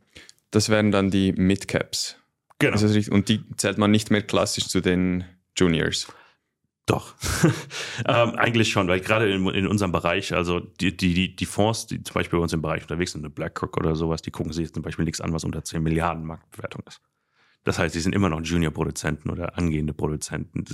[0.51, 2.17] Das wären dann die Midcaps.
[2.59, 2.79] Genau.
[3.11, 5.25] Und die zählt man nicht mehr klassisch zu den
[5.57, 6.09] Juniors.
[6.91, 7.15] Doch,
[8.05, 12.03] ähm, eigentlich schon, weil gerade in, in, unserem Bereich, also die, die, die Fonds, die
[12.03, 14.75] zum Beispiel bei uns im Bereich unterwegs sind, eine BlackRock oder sowas, die gucken sich
[14.75, 17.01] zum Beispiel nichts an, was unter 10 Milliarden Marktbewertung ist.
[17.63, 20.65] Das heißt, sie sind immer noch Junior-Produzenten oder angehende Produzenten,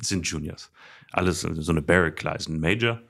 [0.00, 0.72] sind Juniors.
[1.12, 3.00] Alles, so eine Barrick, ist ein Major,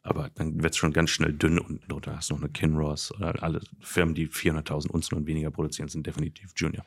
[0.00, 2.16] aber dann wird es schon ganz schnell dünn unten drunter.
[2.16, 6.06] Hast du noch eine Kinross oder alle Firmen, die 400.000 Unzen und weniger produzieren, sind
[6.06, 6.86] definitiv Junior.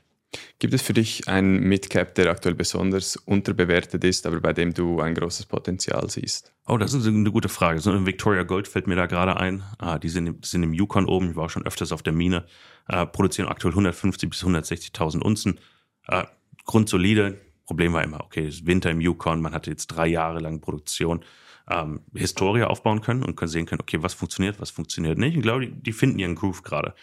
[0.62, 5.00] Gibt es für dich einen Midcap, der aktuell besonders unterbewertet ist, aber bei dem du
[5.00, 6.54] ein großes Potenzial siehst?
[6.68, 7.80] Oh, das ist eine gute Frage.
[7.80, 9.64] So ein Victoria Gold fällt mir da gerade ein.
[9.80, 11.32] Ah, die sind, sind im Yukon oben.
[11.32, 12.46] Ich war auch schon öfters auf der Mine.
[12.88, 15.60] Äh, produzieren aktuell 150 bis 160.000 Unzen.
[16.08, 16.26] Äh,
[16.64, 17.42] grundsolide.
[17.66, 19.42] Problem war immer, okay, es ist Winter im Yukon.
[19.42, 21.26] Man hatte jetzt drei Jahre lang Produktion.
[21.72, 25.36] Ähm, Historie aufbauen können und können sehen können, okay, was funktioniert, was funktioniert nicht.
[25.36, 26.94] Ich glaube, die, die finden ihren Groove gerade.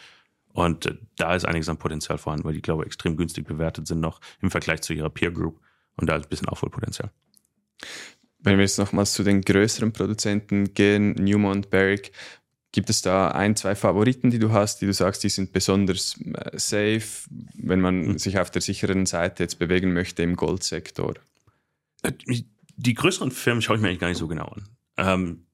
[0.59, 3.87] Und äh, da ist einiges an Potenzial vorhanden, weil die, glaube ich, extrem günstig bewertet
[3.87, 5.61] sind noch im Vergleich zu ihrer Peer Group.
[5.95, 7.13] Und da ist ein bisschen Aufholpotenzial.
[8.41, 12.11] Wenn wir jetzt nochmals zu den größeren Produzenten gehen, Newmont, Barrick,
[12.73, 16.21] gibt es da ein, zwei Favoriten, die du hast, die du sagst, die sind besonders
[16.23, 18.19] äh, safe, wenn man mhm.
[18.19, 21.15] sich auf der sicheren Seite jetzt bewegen möchte im Goldsektor?
[22.03, 22.13] Äh,
[22.77, 24.69] die größeren Firmen schaue ich mir eigentlich gar nicht so genau an.
[24.97, 25.47] Ähm,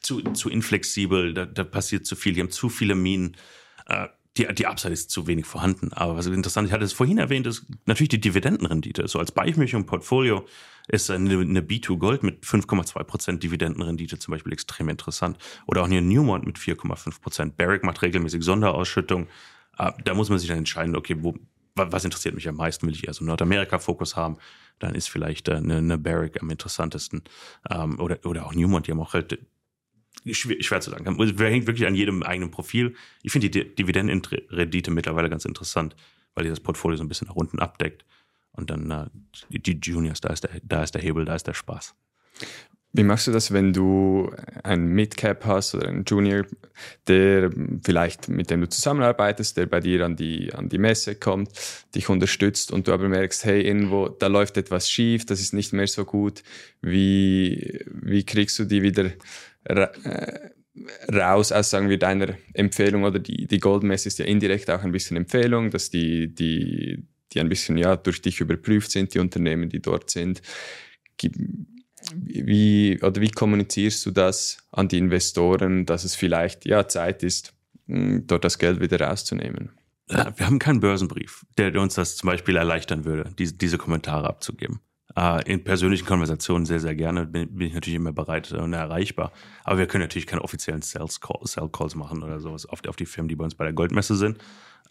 [0.00, 3.36] zu, zu inflexibel, da, da, passiert zu viel, die haben zu viele Minen.
[3.84, 4.08] Äh,
[4.38, 5.92] die, die Upside ist zu wenig vorhanden.
[5.92, 9.08] Aber was interessant, ich hatte es vorhin erwähnt, ist natürlich die Dividendenrendite.
[9.08, 10.46] So als Beimischung Portfolio
[10.86, 15.38] ist eine, eine B2 Gold mit 5,2% Dividendenrendite zum Beispiel extrem interessant.
[15.66, 17.52] Oder auch eine Newmont mit 4,5%.
[17.56, 19.26] Barrick macht regelmäßig Sonderausschüttung.
[19.76, 21.34] Ah, da muss man sich dann entscheiden, okay, wo,
[21.74, 22.86] was interessiert mich am meisten?
[22.86, 24.38] Will ich eher so Nordamerika-Fokus haben?
[24.78, 27.22] Dann ist vielleicht eine, eine Barrick am interessantesten.
[27.70, 29.38] Ähm, oder, oder auch Newmont, die haben auch halt
[30.34, 31.04] schwer, schwer zu sagen.
[31.04, 32.94] Das hängt wirklich an jedem eigenen Profil.
[33.22, 35.96] Ich finde die Dividendenrendite mittlerweile ganz interessant,
[36.34, 38.04] weil die das Portfolio so ein bisschen nach unten abdeckt.
[38.52, 39.06] Und dann äh,
[39.50, 41.94] die, Juniors, da ist, der, da ist der Hebel, da ist der Spaß.
[42.92, 44.32] Wie machst du das, wenn du
[44.64, 46.46] einen Midcap hast oder einen Junior,
[47.06, 47.50] der
[47.84, 51.50] vielleicht mit dem du zusammenarbeitest, der bei dir an die, an die Messe kommt,
[51.94, 55.74] dich unterstützt und du aber merkst, hey, irgendwo, da läuft etwas schief, das ist nicht
[55.74, 56.42] mehr so gut.
[56.80, 59.10] Wie, wie kriegst du die wieder
[61.12, 64.92] raus aus, sagen wir, deiner Empfehlung oder die, die Goldmesse ist ja indirekt auch ein
[64.92, 69.68] bisschen Empfehlung, dass die, die, die ein bisschen ja durch dich überprüft sind, die Unternehmen,
[69.68, 70.42] die dort sind.
[72.14, 77.54] Wie, oder wie kommunizierst du das an die Investoren, dass es vielleicht ja Zeit ist,
[77.86, 79.72] hm, dort das Geld wieder rauszunehmen?
[80.06, 84.80] Wir haben keinen Börsenbrief, der uns das zum Beispiel erleichtern würde, diese, diese Kommentare abzugeben.
[85.18, 87.26] Äh, in persönlichen Konversationen sehr, sehr gerne.
[87.26, 89.32] Bin, bin ich natürlich immer bereit und erreichbar.
[89.64, 92.94] Aber wir können natürlich keine offiziellen Sales Call, Sell Calls machen oder sowas auf, auf
[92.94, 94.38] die Firmen, die bei uns bei der Goldmesse sind.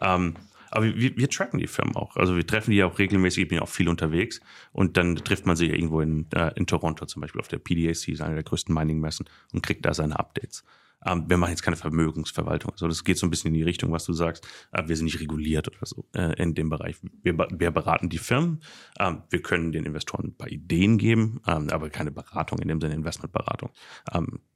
[0.02, 0.34] Ähm,
[0.70, 2.16] aber wir, wir tracken die Firmen auch.
[2.16, 4.42] Also wir treffen die auch regelmäßig, ich bin auch viel unterwegs.
[4.72, 8.20] Und dann trifft man sich irgendwo in, äh, in Toronto zum Beispiel auf der PDAC,
[8.20, 10.62] einer der größten Mining-Messen, und kriegt da seine Updates.
[11.04, 12.72] Ähm, wir machen jetzt keine Vermögensverwaltung.
[12.72, 14.46] Also das geht so ein bisschen in die Richtung, was du sagst.
[14.72, 16.96] Äh, wir sind nicht reguliert oder so äh, in dem Bereich.
[17.22, 18.60] Wir, wir beraten die Firmen.
[18.98, 22.80] Ähm, wir können den Investoren ein paar Ideen geben, ähm, aber keine Beratung in dem
[22.80, 23.70] Sinne Investmentberatung.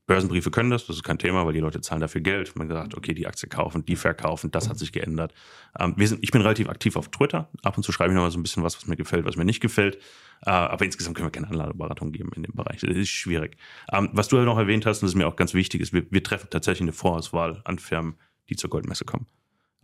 [0.06, 2.56] Börsenbriefe können das, das ist kein Thema, weil die Leute zahlen dafür Geld.
[2.56, 5.32] Man sagt, okay, die Aktie kaufen, die verkaufen, das hat sich geändert.
[5.78, 7.48] Ähm, wir sind, ich bin relativ aktiv auf Twitter.
[7.62, 9.36] Ab und zu schreibe ich noch mal so ein bisschen was, was mir gefällt, was
[9.36, 9.96] mir nicht gefällt.
[10.44, 12.80] Äh, aber insgesamt können wir keine Anladeberatung geben in dem Bereich.
[12.80, 13.56] Das ist schwierig.
[13.92, 15.92] Ähm, was du ja noch erwähnt hast, und das ist mir auch ganz wichtig, ist,
[15.92, 18.16] wir, wir treffen tatsächlich eine Vorauswahl an Firmen,
[18.48, 19.26] die zur Goldmesse kommen.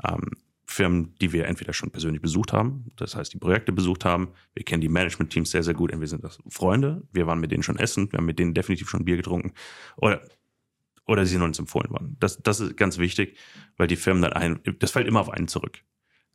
[0.04, 0.32] Ähm,
[0.70, 4.28] Firmen, die wir entweder schon persönlich besucht haben, das heißt, die Projekte besucht haben.
[4.54, 5.90] Wir kennen die Management-Teams sehr, sehr gut.
[5.90, 8.90] Entweder sind das Freunde, wir waren mit denen schon essen, wir haben mit denen definitiv
[8.90, 9.52] schon Bier getrunken.
[9.96, 10.20] Oder,
[11.06, 12.16] oder sie sind uns empfohlen worden.
[12.20, 13.38] Das, das ist ganz wichtig,
[13.78, 15.82] weil die Firmen dann ein, das fällt immer auf einen zurück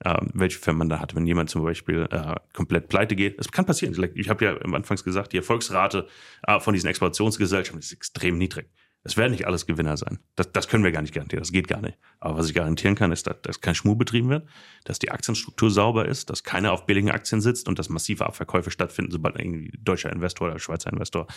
[0.04, 1.16] äh, welche Firma man da hat.
[1.16, 3.96] Wenn jemand zum Beispiel äh, komplett pleite geht, das kann passieren.
[4.16, 6.08] Ich habe ja am Anfangs gesagt, die Erfolgsrate
[6.48, 8.70] äh, von diesen Expansionsgesellschaften ist extrem niedrig.
[9.06, 10.20] Es werden nicht alles Gewinner sein.
[10.36, 11.42] Das, das können wir gar nicht garantieren.
[11.42, 11.98] Das geht gar nicht.
[12.20, 14.48] Aber was ich garantieren kann, ist, dass, dass kein Schmuh betrieben wird,
[14.86, 18.72] dass die Aktienstruktur sauber ist, dass keiner auf billigen Aktien sitzt und dass massive Abverkäufe
[18.72, 21.28] stattfinden, sobald ein deutscher Investor oder Schweizer Investor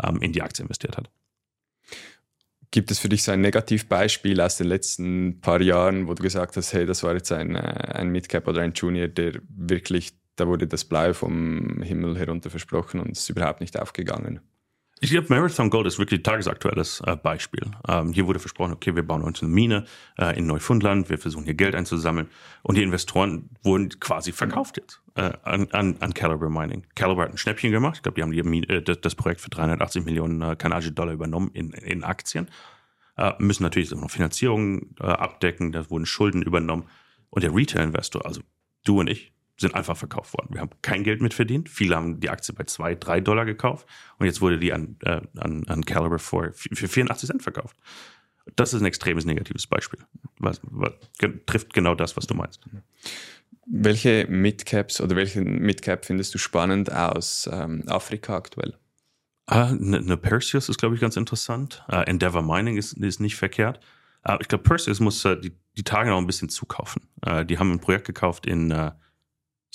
[0.00, 1.10] ähm, in die Aktie investiert hat.
[2.70, 6.56] Gibt es für dich so ein Negativbeispiel aus den letzten paar Jahren, wo du gesagt
[6.56, 10.46] hast, hey, das war jetzt ein, äh, ein Midcap oder ein Junior, der wirklich, da
[10.46, 14.40] wurde das Blei vom Himmel herunter versprochen und es ist überhaupt nicht aufgegangen?
[15.00, 17.70] Ich glaube, Marathon Gold ist wirklich ein tagesaktuelles äh, Beispiel.
[17.86, 19.84] Ähm, hier wurde versprochen, okay, wir bauen uns eine Mine
[20.18, 22.30] äh, in Neufundland, wir versuchen hier Geld einzusammeln
[22.62, 26.86] und die Investoren wurden quasi verkauft jetzt äh, an, an, an Caliber Mining.
[26.94, 27.96] Caliber hat ein Schnäppchen gemacht.
[27.96, 31.12] Ich glaube, die haben die Mine, äh, das, Projekt für 380 Millionen äh, kanadische Dollar
[31.12, 32.48] übernommen in, in Aktien.
[33.18, 36.84] Äh, müssen natürlich noch Finanzierungen abdecken, da wurden Schulden übernommen.
[37.28, 38.40] Und der Retail-Investor, also
[38.84, 40.48] du und ich, sind einfach verkauft worden.
[40.52, 41.68] Wir haben kein Geld mit verdient.
[41.68, 43.86] Viele haben die Aktie bei zwei, drei Dollar gekauft
[44.18, 47.76] und jetzt wurde die an, äh, an, an Caliber für, für 84 Cent verkauft.
[48.54, 50.00] Das ist ein extremes negatives Beispiel.
[50.38, 50.92] Was, was,
[51.46, 52.60] trifft genau das, was du meinst.
[53.66, 58.76] Welche Midcaps oder welchen Midcap findest du spannend aus ähm, Afrika aktuell?
[59.46, 61.84] Ah, eine ne Perseus ist, glaube ich, ganz interessant.
[61.90, 63.80] Uh, Endeavor Mining ist, ist nicht verkehrt.
[64.28, 67.02] Uh, ich glaube, Perseus muss uh, die, die Tage noch ein bisschen zukaufen.
[67.44, 68.72] die haben ein Projekt gekauft in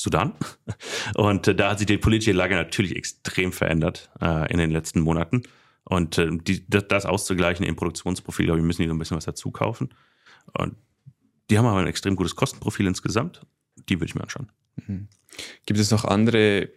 [0.02, 0.34] Sudan.
[1.16, 5.02] Und äh, da hat sich die politische Lage natürlich extrem verändert äh, in den letzten
[5.02, 5.44] Monaten.
[5.84, 9.18] Und äh, die, das, das auszugleichen im Produktionsprofil, glaube ich, müssen die noch ein bisschen
[9.18, 9.90] was dazu kaufen.
[10.58, 10.76] Und
[11.50, 13.42] die haben aber ein extrem gutes Kostenprofil insgesamt.
[13.90, 14.52] Die würde ich mir anschauen.
[14.88, 15.08] Mhm.
[15.66, 16.70] Gibt es noch andere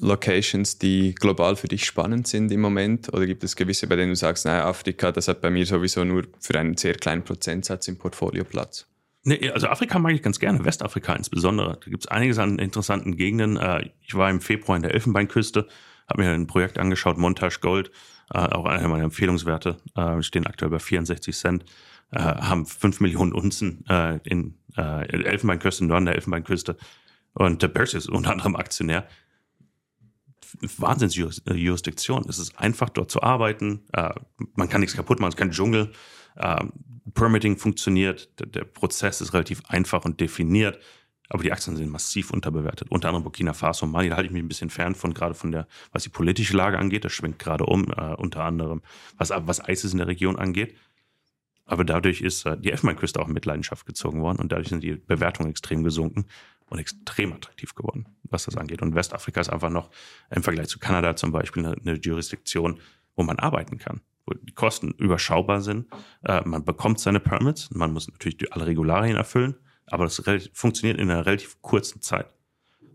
[0.00, 3.12] Locations, die global für dich spannend sind im Moment?
[3.12, 6.04] Oder gibt es gewisse, bei denen du sagst, naja, Afrika, das hat bei mir sowieso
[6.04, 8.86] nur für einen sehr kleinen Prozentsatz im Portfolio Platz?
[9.26, 11.78] Nee, also Afrika mag ich ganz gerne, Westafrika insbesondere.
[11.82, 13.56] Da gibt es einiges an interessanten Gegenden.
[13.56, 15.66] Äh, ich war im Februar in der Elfenbeinküste,
[16.08, 17.90] habe mir ein Projekt angeschaut, Montage Gold,
[18.32, 21.64] äh, auch einer meiner Empfehlungswerte, äh, stehen aktuell bei 64 Cent,
[22.12, 23.84] haben 5 Millionen Unzen
[24.22, 26.76] in Elfenbeinküste, Norden der Elfenbeinküste.
[27.32, 29.08] Und der Perseus ist unter anderem Aktionär.
[30.78, 32.26] Wahnsinnsjurisdiktion.
[32.28, 33.80] Es ist einfach dort zu arbeiten.
[34.54, 35.92] man kann nichts kaputt machen, es ist kein Dschungel.
[37.12, 40.78] Permitting funktioniert, der, der, Prozess ist relativ einfach und definiert,
[41.28, 42.90] aber die Aktien sind massiv unterbewertet.
[42.90, 45.52] Unter anderem Burkina Faso, Mali, da halte ich mich ein bisschen fern von, gerade von
[45.52, 48.82] der, was die politische Lage angeht, das schwenkt gerade um, äh, unter anderem,
[49.16, 50.76] was, was ISIS in der Region angeht.
[51.66, 54.94] Aber dadurch ist äh, die Elfenbeinküste auch mit Leidenschaft gezogen worden und dadurch sind die
[54.94, 56.26] Bewertungen extrem gesunken
[56.66, 58.82] und extrem attraktiv geworden, was das angeht.
[58.82, 59.90] Und Westafrika ist einfach noch
[60.30, 62.80] im Vergleich zu Kanada zum Beispiel eine, eine Jurisdiktion,
[63.16, 65.86] wo man arbeiten kann wo die Kosten überschaubar sind.
[66.24, 69.56] Äh, man bekommt seine Permits, man muss natürlich alle Regularien erfüllen,
[69.86, 70.22] aber das
[70.52, 72.26] funktioniert in einer relativ kurzen Zeit.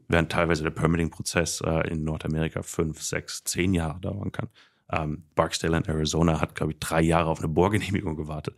[0.07, 4.49] Während teilweise der Permitting-Prozess äh, in Nordamerika fünf, sechs, zehn Jahre dauern kann.
[4.91, 8.55] Ähm, Barksdale in Arizona hat, glaube ich, drei Jahre auf eine Bohrgenehmigung gewartet.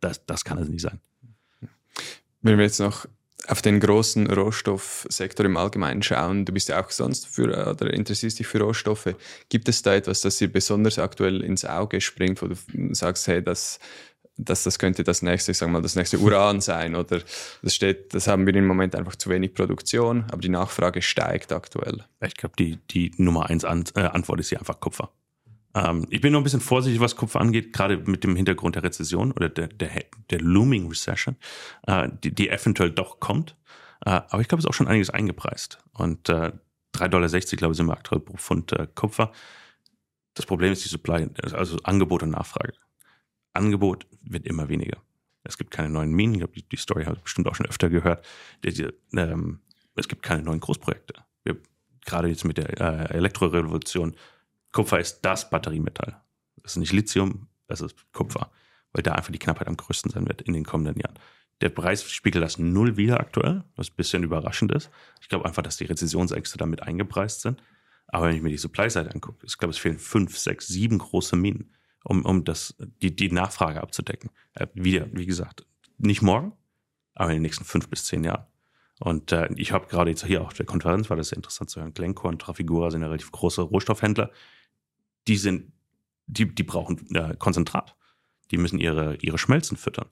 [0.00, 1.00] Das, das kann es nicht sein.
[2.42, 3.06] Wenn wir jetzt noch
[3.46, 8.38] auf den großen Rohstoffsektor im Allgemeinen schauen, du bist ja auch sonst für oder interessierst
[8.38, 9.14] dich für Rohstoffe.
[9.48, 12.56] Gibt es da etwas, das dir besonders aktuell ins Auge springt, wo du
[12.94, 13.78] sagst, hey, das,
[14.36, 17.20] das, das könnte das nächste, ich sag mal, das nächste Uran sein oder
[17.62, 21.52] das steht, das haben wir im Moment einfach zu wenig Produktion, aber die Nachfrage steigt
[21.52, 22.04] aktuell.
[22.24, 25.10] Ich glaube, die, die Nummer eins äh, Antwort ist hier einfach Kupfer.
[25.74, 28.82] Ähm, ich bin noch ein bisschen vorsichtig, was Kupfer angeht, gerade mit dem Hintergrund der
[28.82, 29.90] Rezession oder der, der,
[30.30, 31.36] der Looming Recession,
[31.86, 33.56] äh, die, die eventuell doch kommt.
[34.04, 35.78] Äh, aber ich glaube, es ist auch schon einiges eingepreist.
[35.92, 36.52] Und äh,
[36.94, 39.32] 3,60 Dollar, glaube ich, sind wir aktuell pro Pfund äh, Kupfer.
[40.34, 42.74] Das Problem ist die Supply, also Angebot und Nachfrage.
[43.54, 44.98] Angebot wird immer weniger.
[45.42, 46.34] Es gibt keine neuen Minen.
[46.34, 48.24] Ich glaube, die, die Story habe ich bestimmt auch schon öfter gehört.
[48.64, 49.60] Die, die, ähm,
[49.96, 51.14] es gibt keine neuen Großprojekte.
[51.44, 51.56] Wir,
[52.04, 54.14] gerade jetzt mit der äh, Elektrorevolution
[54.72, 56.20] Kupfer ist das Batteriemetall.
[56.62, 58.50] Das ist nicht Lithium, das ist Kupfer,
[58.92, 61.18] weil da einfach die Knappheit am größten sein wird in den kommenden Jahren.
[61.60, 64.90] Der Preis spiegelt das null wieder aktuell, was ein bisschen überraschend ist.
[65.20, 67.62] Ich glaube einfach, dass die Rezessionsängste damit eingepreist sind.
[68.06, 71.36] Aber wenn ich mir die Supply-Seite angucke, ich glaube, es fehlen fünf, sechs, sieben große
[71.36, 74.30] Minen, um, um das, die, die Nachfrage abzudecken.
[74.54, 75.66] Äh, wieder, wie gesagt,
[75.98, 76.52] nicht morgen,
[77.14, 78.46] aber in den nächsten fünf bis zehn Jahren.
[79.00, 81.80] Und äh, ich habe gerade jetzt hier auf der Konferenz, war das sehr interessant zu
[81.80, 84.30] hören, Glencore und Trafigura sind ja relativ große Rohstoffhändler,
[85.28, 85.72] die sind,
[86.26, 87.94] die, die brauchen äh, Konzentrat.
[88.50, 90.08] Die müssen ihre, ihre Schmelzen füttern.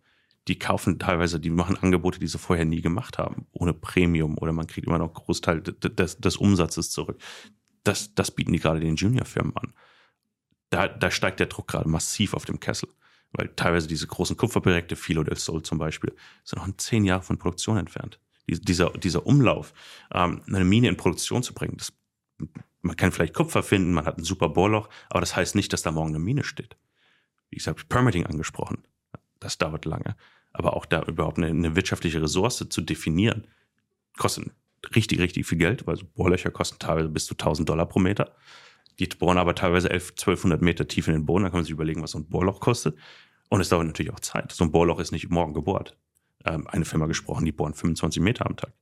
[0.46, 4.52] Die kaufen teilweise, die machen Angebote, die sie vorher nie gemacht haben, ohne Premium oder
[4.52, 7.20] man kriegt immer noch einen Großteil des, des Umsatzes zurück.
[7.82, 9.72] Das, das bieten die gerade den Juniorfirmen an.
[10.70, 12.88] Da, da steigt der Druck gerade massiv auf dem Kessel.
[13.32, 16.14] Weil teilweise diese großen Kupferprojekte, Filo del Sol zum Beispiel,
[16.44, 18.20] sind noch in zehn Jahren von Produktion entfernt.
[18.48, 19.72] Dieser, dieser Umlauf,
[20.12, 21.92] ähm, eine Mine in Produktion zu bringen, das
[22.86, 25.82] man kann vielleicht Kupfer finden, man hat ein super Bohrloch, aber das heißt nicht, dass
[25.82, 26.76] da morgen eine Mine steht.
[27.50, 28.78] wie gesagt, Permitting angesprochen.
[29.38, 30.16] Das dauert lange.
[30.52, 33.46] Aber auch da überhaupt eine, eine wirtschaftliche Ressource zu definieren,
[34.16, 34.50] kostet
[34.94, 38.34] richtig, richtig viel Geld, weil so Bohrlöcher kosten teilweise bis zu 1000 Dollar pro Meter.
[38.98, 41.44] Die bohren aber teilweise 11, 1200 Meter tief in den Boden.
[41.44, 42.96] Da kann man sich überlegen, was so ein Bohrloch kostet.
[43.48, 44.52] Und es dauert natürlich auch Zeit.
[44.52, 45.96] So ein Bohrloch ist nicht morgen gebohrt.
[46.44, 48.72] Ähm, eine Firma gesprochen, die bohren 25 Meter am Tag.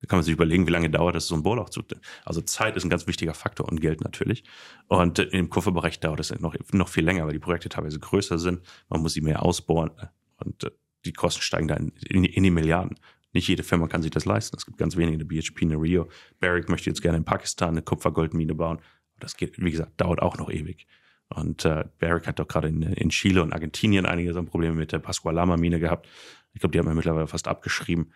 [0.00, 1.82] Da kann man sich überlegen, wie lange dauert es, so ein Bohrloch zu.
[2.24, 4.44] Also Zeit ist ein ganz wichtiger Faktor und Geld natürlich.
[4.88, 8.62] Und im Kupferbereich dauert es noch, noch viel länger, weil die Projekte teilweise größer sind.
[8.88, 10.06] Man muss sie mehr ausbohren äh,
[10.44, 10.70] und äh,
[11.04, 12.98] die Kosten steigen da in, in, in, die Milliarden.
[13.32, 14.56] Nicht jede Firma kann sich das leisten.
[14.56, 16.08] Es gibt ganz wenige, BHP, eine Rio.
[16.40, 18.80] Barrick möchte jetzt gerne in Pakistan eine Kupfergoldmine bauen.
[19.18, 20.86] Das geht, wie gesagt, dauert auch noch ewig.
[21.28, 24.92] Und äh, Barrick hat doch gerade in, in Chile und Argentinien einige so Probleme mit
[24.92, 26.08] der Pascualama-Mine gehabt.
[26.52, 28.12] Ich glaube, die haben wir mittlerweile fast abgeschrieben.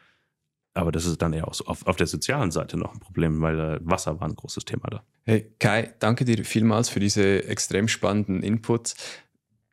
[0.75, 3.41] Aber das ist dann eher auch so auf, auf der sozialen Seite noch ein Problem,
[3.41, 5.03] weil äh, Wasser war ein großes Thema da.
[5.22, 8.97] Hey Kai, danke dir vielmals für diese extrem spannenden Inputs.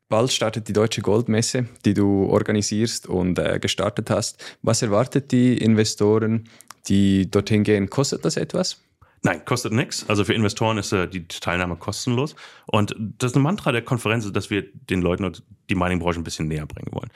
[0.08, 4.44] Bald startet die Deutsche Goldmesse, die du organisierst und äh, gestartet hast.
[4.62, 6.48] Was erwartet die Investoren,
[6.86, 7.90] die dorthin gehen?
[7.90, 8.80] Kostet das etwas?
[9.22, 10.08] Nein, kostet nichts.
[10.08, 12.36] Also für Investoren ist äh, die Teilnahme kostenlos.
[12.66, 15.32] Und das ist ein Mantra der Konferenz, dass wir den Leuten
[15.70, 17.10] die Mining-Branche ein bisschen näher bringen wollen.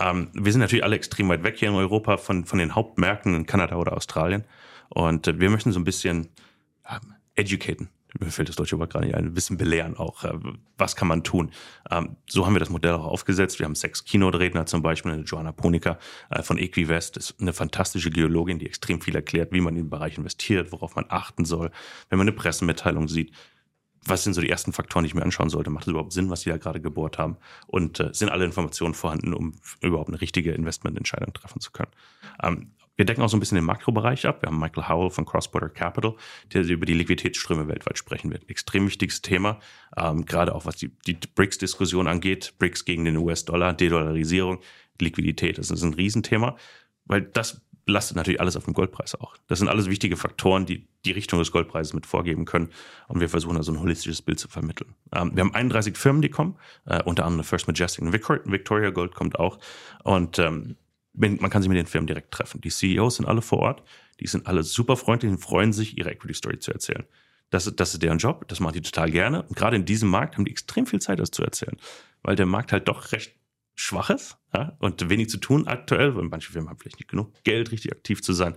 [0.00, 3.34] Ähm, wir sind natürlich alle extrem weit weg hier in Europa von, von den Hauptmärkten
[3.34, 4.44] in Kanada oder Australien.
[4.88, 6.28] Und äh, wir möchten so ein bisschen
[6.88, 7.88] ähm, educaten,
[8.20, 10.24] mir fällt das deutsche Wort gerade nicht ein, ein bisschen belehren auch.
[10.24, 10.34] Äh,
[10.76, 11.50] was kann man tun?
[11.90, 13.58] Ähm, so haben wir das Modell auch aufgesetzt.
[13.58, 15.98] Wir haben sechs Keynote-Redner zum Beispiel, eine Joanna Ponica
[16.30, 19.90] äh, von Equivest, ist eine fantastische Geologin, die extrem viel erklärt, wie man in den
[19.90, 21.70] Bereich investiert, worauf man achten soll.
[22.10, 23.32] Wenn man eine Pressemitteilung sieht,
[24.04, 25.70] was sind so die ersten Faktoren, die ich mir anschauen sollte?
[25.70, 27.36] Macht es überhaupt Sinn, was die da gerade gebohrt haben?
[27.66, 31.90] Und äh, sind alle Informationen vorhanden, um überhaupt eine richtige Investmententscheidung treffen zu können?
[32.42, 34.42] Ähm, wir decken auch so ein bisschen den Makrobereich ab.
[34.42, 36.14] Wir haben Michael Howell von Cross-Border Capital,
[36.52, 38.48] der über die Liquiditätsströme weltweit sprechen wird.
[38.50, 39.60] Extrem wichtiges Thema,
[39.96, 42.54] ähm, gerade auch was die, die BRICS-Diskussion angeht.
[42.58, 44.60] BRICS gegen den US-Dollar, Dedollarisierung,
[45.00, 45.58] Liquidität.
[45.58, 46.56] Das ist ein Riesenthema,
[47.06, 49.36] weil das lastet natürlich alles auf dem Goldpreis auch.
[49.48, 52.68] Das sind alles wichtige Faktoren, die die Richtung des Goldpreises mit vorgeben können.
[53.08, 54.94] Und wir versuchen also ein holistisches Bild zu vermitteln.
[55.14, 56.56] Ähm, wir haben 31 Firmen, die kommen,
[56.86, 59.58] äh, unter anderem First Majestic und Victoria Gold kommt auch.
[60.04, 60.76] Und ähm,
[61.14, 62.60] man kann sich mit den Firmen direkt treffen.
[62.60, 63.82] Die CEOs sind alle vor Ort,
[64.20, 67.04] die sind alle super freundlich und freuen sich, ihre Equity Story zu erzählen.
[67.50, 69.42] Das, das ist deren Job, das machen die total gerne.
[69.42, 71.76] Und gerade in diesem Markt haben die extrem viel Zeit, das zu erzählen,
[72.22, 73.34] weil der Markt halt doch recht
[73.74, 77.32] schwach ist ja, und wenig zu tun aktuell, weil manche Firmen haben vielleicht nicht genug
[77.44, 78.54] Geld, richtig aktiv zu sein.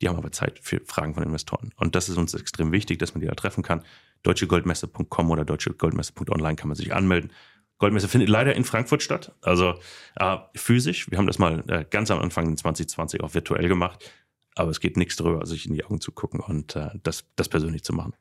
[0.00, 1.72] Die haben aber Zeit für Fragen von Investoren.
[1.76, 3.82] Und das ist uns extrem wichtig, dass man die da treffen kann.
[4.22, 7.32] deutschegoldmesse.com oder deutschegoldmesse.online kann man sich anmelden.
[7.78, 9.74] Goldmesse findet leider in Frankfurt statt, also
[10.16, 11.10] äh, physisch.
[11.10, 14.12] Wir haben das mal äh, ganz am Anfang in 2020 auch virtuell gemacht,
[14.54, 17.48] aber es geht nichts darüber, sich in die Augen zu gucken und äh, das, das
[17.48, 18.12] persönlich zu machen.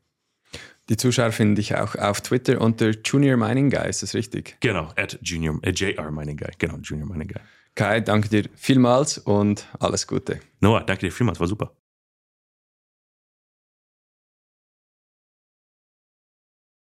[0.89, 4.57] Die Zuschauer finde ich auch auf Twitter unter Junior Mining Guy, ist das richtig?
[4.59, 7.41] Genau, at Junior, äh, JR Mining Guy, genau, Junior Mining Guy.
[7.75, 10.39] Kai, danke dir vielmals und alles Gute.
[10.59, 11.75] Noah, danke dir vielmals, war super.